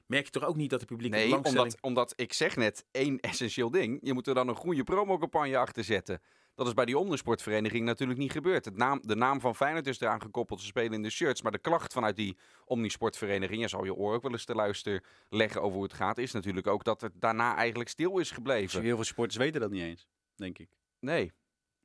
[0.05, 1.63] merk je toch ook niet dat de publieke Nee, belangstelling...
[1.73, 3.99] omdat, omdat ik zeg net één essentieel ding.
[4.01, 6.21] Je moet er dan een goede promocampagne achter zetten.
[6.55, 8.65] Dat is bij die omnisportvereniging natuurlijk niet gebeurd.
[8.65, 10.59] Het naam, de naam van Feyenoord is eraan gekoppeld.
[10.59, 11.41] Ze spelen in de shirts.
[11.41, 15.03] Maar de klacht vanuit die omnisportvereniging, je zou je oor ook wel eens te luisteren
[15.29, 18.81] leggen over hoe het gaat, is natuurlijk ook dat het daarna eigenlijk stil is gebleven.
[18.81, 20.69] Heel veel sporters weten dat niet eens, denk ik.
[20.99, 21.31] Nee.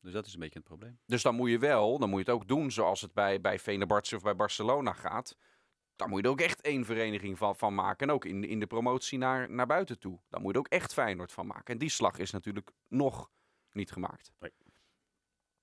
[0.00, 0.98] Dus dat is een beetje het probleem.
[1.06, 3.58] Dus dan moet je wel, dan moet je het ook doen zoals het bij, bij
[3.58, 5.36] Venebartse of bij Barcelona gaat.
[5.96, 8.08] Daar moet je er ook echt één vereniging van, van maken.
[8.08, 10.20] En ook in, in de promotie naar, naar buiten toe.
[10.28, 11.74] Daar moet je er ook echt Feyenoord van maken.
[11.74, 13.30] En die slag is natuurlijk nog
[13.72, 14.32] niet gemaakt.
[14.40, 14.52] Nee.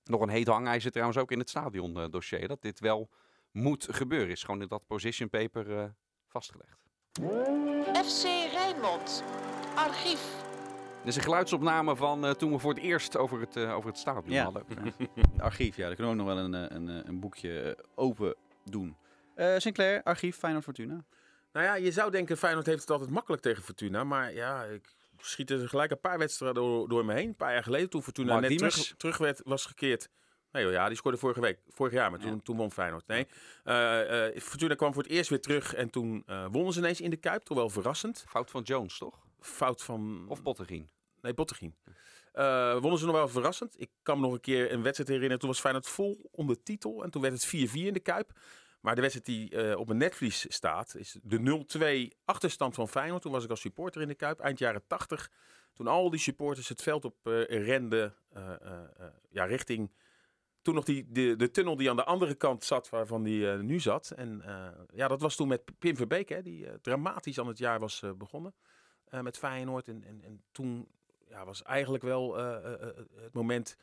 [0.04, 2.48] Nog een heet hangijzer trouwens ook in het stadion eh, dossier.
[2.48, 3.08] Dat dit wel
[3.50, 4.30] moet gebeuren.
[4.30, 5.84] Is gewoon in dat position paper eh,
[6.26, 6.86] vastgelegd.
[8.06, 9.24] FC Rijnmond.
[9.74, 10.46] Archief.
[10.98, 13.88] Dit is een geluidsopname van eh, toen we voor het eerst over het, eh, over
[13.90, 14.44] het stadion Ja.
[14.44, 14.64] hadden.
[15.38, 18.96] Archief, ja, daar kunnen we ook nog wel een, een, een boekje open doen.
[19.34, 21.04] Eh, Sinclair, archief, Feyenoord Fortuna.
[21.52, 24.04] Nou ja, je zou denken Feyenoord heeft het altijd makkelijk tegen Fortuna.
[24.04, 27.28] Maar ja, ik schiet er gelijk een paar wedstrijden door, door me heen.
[27.28, 28.74] Een paar jaar geleden toen Fortuna Mark net Diemers.
[28.74, 30.08] terug, terug werd, was gekeerd.
[30.52, 32.40] Nee ja, die scoorde vorige week, vorig jaar, maar toen, Ja.
[32.42, 33.06] toen won Feyenoord.
[33.06, 33.26] Nee,
[33.64, 37.00] Eh, eh, Fortuna kwam voor het eerst weer terug en toen eh, wonnen ze ineens
[37.00, 37.42] in de Kuip.
[37.42, 38.24] Toch wel verrassend.
[38.28, 39.18] Fout van Jones, toch?
[39.40, 40.24] Fout van...
[40.28, 40.88] Of Bottegien?
[41.22, 41.74] Nee, Bottegien.
[42.80, 43.74] Wonnen ze nog wel verrassend.
[43.80, 45.38] Ik kan me nog een keer een wedstrijd herinneren.
[45.38, 47.02] Toen was Feyenoord vol om de titel.
[47.04, 48.32] En toen werd het 4-4 in de Kuip.
[48.80, 53.22] Maar de wedstrijd die eh, op een netvlies staat, is de 0-2 achterstand van Feyenoord.
[53.22, 55.30] Toen was ik als supporter in de Kuip, eind jaren 80.
[55.72, 58.52] Toen al die supporters het veld op eh, renden eh,
[59.30, 59.92] ja, richting...
[60.62, 63.80] Toen nog die, de, de tunnel die aan de andere kant zat, waarvan die nu
[63.80, 64.10] zat.
[64.10, 64.42] En
[64.94, 68.54] ja, dat was toen met Pim Verbeek, hè, die dramatisch aan het jaar was begonnen.
[69.10, 69.88] met Feyenoord.
[69.88, 70.88] En, en, en toen
[71.28, 73.76] ja, was eigenlijk wel het moment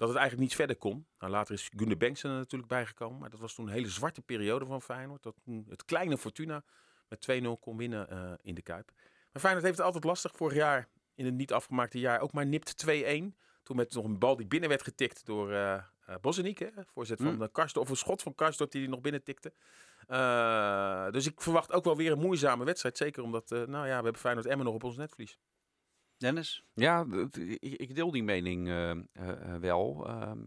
[0.00, 1.06] dat het eigenlijk niet verder kon.
[1.18, 3.18] Nou, later is Gunnar Bengtsen er natuurlijk bijgekomen.
[3.18, 5.22] Maar dat was toen een hele zwarte periode van Feyenoord.
[5.22, 6.64] Dat toen het kleine Fortuna
[7.08, 8.90] met 2-0 kon winnen eh, in de Kuip.
[9.32, 10.32] Maar Feyenoord heeft het altijd lastig.
[10.36, 12.90] Vorig jaar, in het niet afgemaakte jaar, ook maar nipt 2-1.
[13.62, 16.18] Toen met nog een bal die binnen werd getikt door uh, hè,
[16.92, 17.50] Voorzet van Mm.
[17.50, 19.52] Karsdorp, of een schot van Karsdorp die hij nog binnen tikte.
[21.12, 22.96] Dus ik verwacht ook wel weer een moeizame wedstrijd.
[22.96, 25.38] Zeker omdat, nou ja, we hebben Feyenoord Emmen nog op ons netvlies.
[26.20, 26.64] Dennis?
[26.74, 27.06] Ja,
[27.58, 29.00] ik, deel die mening eh, eh,
[29.60, 30.06] wel.
[30.08, 30.38] Ehm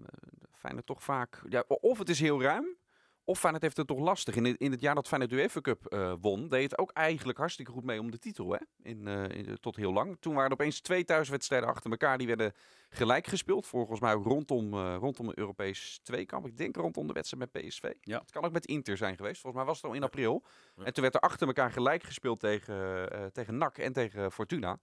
[0.51, 1.41] Feyenoord toch vaak...
[1.49, 2.77] Ja, of het is heel ruim,
[3.23, 4.35] of Feyenoord heeft het toch lastig.
[4.35, 6.91] In het, in het jaar dat Feyenoord de UEFA Cup eh, won, deed het ook
[6.91, 8.51] eigenlijk hartstikke goed mee om de titel.
[8.51, 8.57] Hè?
[8.81, 10.17] In, in- tot heel lang.
[10.19, 12.17] Toen waren er opeens twee thuiswedstrijden achter elkaar.
[12.17, 12.53] Die werden
[12.89, 13.67] gelijk gespeeld.
[13.67, 16.47] Volgens mij ook rondom, eh rondom een Europees tweekamp.
[16.47, 17.91] Ik denk rondom de wedstrijd met PSV.
[18.01, 18.19] Ja.
[18.19, 19.41] Het kan ook met Inter zijn geweest.
[19.41, 20.43] Volgens mij was het al in april.
[20.75, 20.83] Ja.
[20.83, 24.79] En toen werd er achter elkaar gelijk gespeeld tegen, tegen NAC en tegen Fortuna.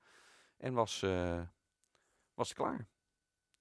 [0.61, 1.41] En was, eh,
[2.35, 2.89] was klaar.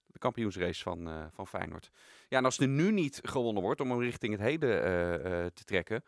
[0.06, 1.92] De kampioensrace van, eh, van Feyenoord.
[2.28, 5.64] Ja, en als er nu niet gewonnen wordt om hem richting het heden eh, te
[5.64, 6.04] trekken,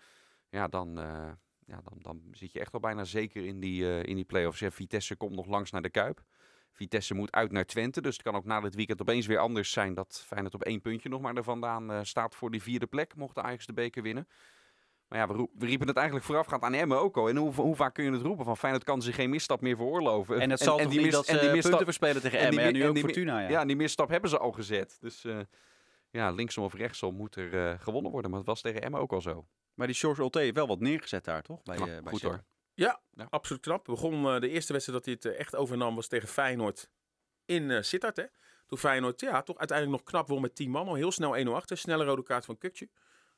[0.49, 0.95] ja, dan,
[1.65, 4.63] ja, dan, dan zit je echt wel bijna zeker in die, in die play-offs.
[4.67, 6.23] Vitesse komt nog langs naar de Kuip.
[6.71, 9.71] Vitesse moet uit naar Twente, dus het kan ook na dit weekend opeens weer anders
[9.71, 13.15] zijn dat Feyenoord op één puntje nog maar er vandaan staat voor die vierde plek,
[13.15, 14.27] mocht de Ajax de beker winnen.
[15.12, 17.30] Maar ja, we, roep- we riepen het eigenlijk voorafgaand aan Emmen ook al.
[17.30, 18.45] En hoe, hoe vaak kun je het roepen?
[18.45, 20.39] Van Feyenoord kan zich geen misstap meer veroorloven.
[20.41, 22.39] En het zal toch die niet mis- dat ze en die misstap- punten verspelen tegen
[22.39, 22.65] en die Emmen.
[22.74, 23.50] En nu en ook die Fortuna, ja.
[23.50, 24.97] Ja, die misstap hebben ze al gezet.
[25.02, 25.39] Dus eh,
[26.10, 28.30] ja, linksom of rechtsom moet er eh, gewonnen worden.
[28.32, 29.45] Maar het was tegen Emma ook al zo.
[29.74, 31.63] Maar die George heeft wel wat neergezet daar, toch?
[31.63, 32.43] Bij, Ja, eh, bij goed hoor.
[32.74, 33.28] Ja, Ja.
[33.30, 33.86] absoluut knap.
[33.86, 36.89] Begon de eerste wedstrijd dat hij het echt overnam was tegen Feyenoord
[37.45, 38.17] in Sittard.
[38.17, 38.26] Hè?
[38.67, 40.88] Toen Feyenoord ja, toch uiteindelijk nog knap won met 10 man.
[40.88, 41.78] Al heel snel 1-0 achter.
[41.78, 42.89] Snelle rode kaart van Kukje.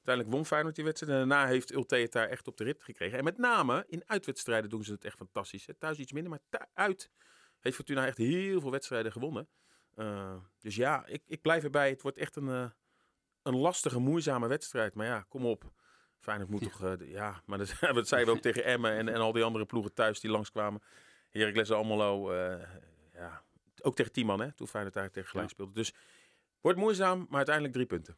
[0.05, 1.11] Uiteindelijk won Feyenoord die wedstrijd.
[1.13, 3.17] En daarna heeft Ulte het daar echt op de rit gekregen.
[3.17, 5.65] En met name in uitwedstrijden doen ze het echt fantastisch.
[5.65, 5.73] Hè?
[5.73, 7.09] Thuis iets minder, maar uit
[7.59, 9.47] heeft Fortuna echt heel veel wedstrijden gewonnen.
[9.95, 11.89] Eh, dus ja, ik, ik blijf erbij.
[11.89, 12.69] Het wordt echt een, eh,
[13.43, 14.93] een lastige, moeizame wedstrijd.
[14.93, 15.71] Maar ja, kom op.
[16.19, 16.83] Feyenoord moet toch...
[16.83, 19.43] eh, de- ja, maar dat, dat zeiden we ook tegen Emmen en, en al die
[19.43, 20.81] andere ploegen thuis die langskwamen.
[21.29, 22.33] Heracles Almelo,
[23.13, 23.43] ja,
[23.81, 25.53] ook tegen Tiemann, hè, toen Feyenoord daar tegen gelijk Ja.
[25.53, 25.73] speelde.
[25.73, 25.93] Dus
[26.61, 28.17] wordt moeizaam, maar uiteindelijk drie punten.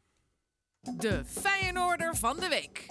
[0.93, 2.88] De Feyenoorder van de week.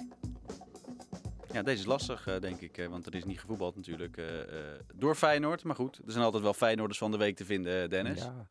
[1.53, 2.79] Ja, deze is lastig, eh, denk ik.
[2.79, 5.65] eh, want er is niet gevoetbald natuurlijk eh, eh, door Feyenoord.
[5.65, 8.19] Maar goed, er zijn altijd wel Feyenoorders van de week te vinden, Dennis.
[8.23, 8.49] Ja.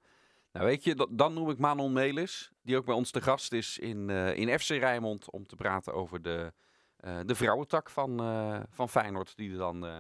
[0.51, 2.51] Nou weet je, da- dan noem ik Manon Melis.
[2.62, 5.32] Die ook bij ons te gast is in, eh, in FC Rijnmond.
[5.32, 6.53] Om te praten over de,
[6.97, 9.36] eh, de vrouwentak van, eh, van Feyenoord.
[9.36, 9.99] Die er, dan, eh,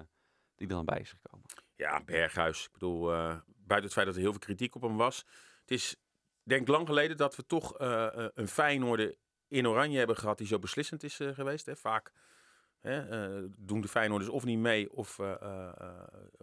[0.55, 1.45] die er dan bij is gekomen.
[1.75, 2.63] Ja, Berghuis.
[2.65, 5.17] Ik bedoel, eh, buiten het feit dat er heel veel kritiek op hem was.
[5.61, 5.95] Het is,
[6.43, 7.73] denk ik, lang geleden dat we toch
[8.33, 9.15] een Feyenoorder
[9.53, 11.65] in oranje hebben gehad die zo beslissend is eh, geweest.
[11.65, 11.75] Hè.
[11.75, 12.11] Vaak
[12.79, 15.71] hè, eh, doen de Feyenoorders of niet mee of eh,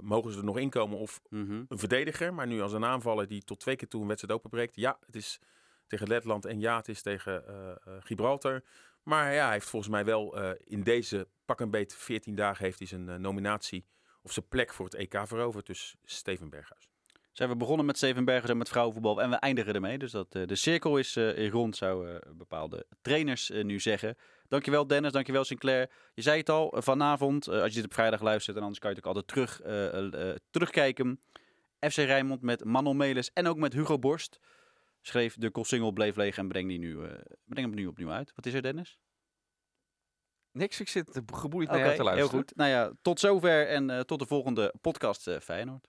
[0.00, 1.64] mogen ze er nog inkomen of Mhm.
[1.68, 2.34] een verdediger.
[2.34, 4.76] Maar nu als een aanvaller die tot twee keer toe een wedstrijd openbreekt.
[4.76, 5.38] Ja, het is
[5.86, 7.44] tegen Letland en ja, het is tegen
[8.00, 8.62] Gibraltar.
[9.02, 12.78] Maar ja, hij heeft volgens mij wel in deze pak een beet 14 dagen heeft
[12.78, 13.86] hij zijn nominatie
[14.22, 15.66] of zijn plek voor het EK veroverd.
[15.66, 16.89] Dus Steven Berghuis.
[17.40, 19.98] Zijn we begonnen met Zevenbergers en met vrouwenvoetbal en we eindigen ermee.
[19.98, 24.16] Dus dat, eh, de cirkel is eh, rond, zou eh, bepaalde trainers nu zeggen.
[24.48, 25.90] Dankjewel Dennis, dankjewel Sinclair.
[26.14, 28.96] Je zei het al, vanavond, als je dit op vrijdag luistert en anders kan je
[28.96, 29.60] het ook altijd terug,
[30.50, 31.20] terugkijken.
[31.78, 34.38] FC Rijnmond met Manon Melis en ook met Hugo Borst.
[35.00, 36.96] Schreef de Koolsingel bleef leeg en breng, die nu,
[37.44, 38.32] breng hem nu opnieuw uit.
[38.34, 38.98] Wat is er Dennis?
[40.52, 42.44] Niks, ik zit geboeid Oké, naar jou te heel luisteren.
[42.44, 42.56] goed.
[42.56, 45.88] Nou ja, tot zover en tot de volgende podcast eh, Feyenoord.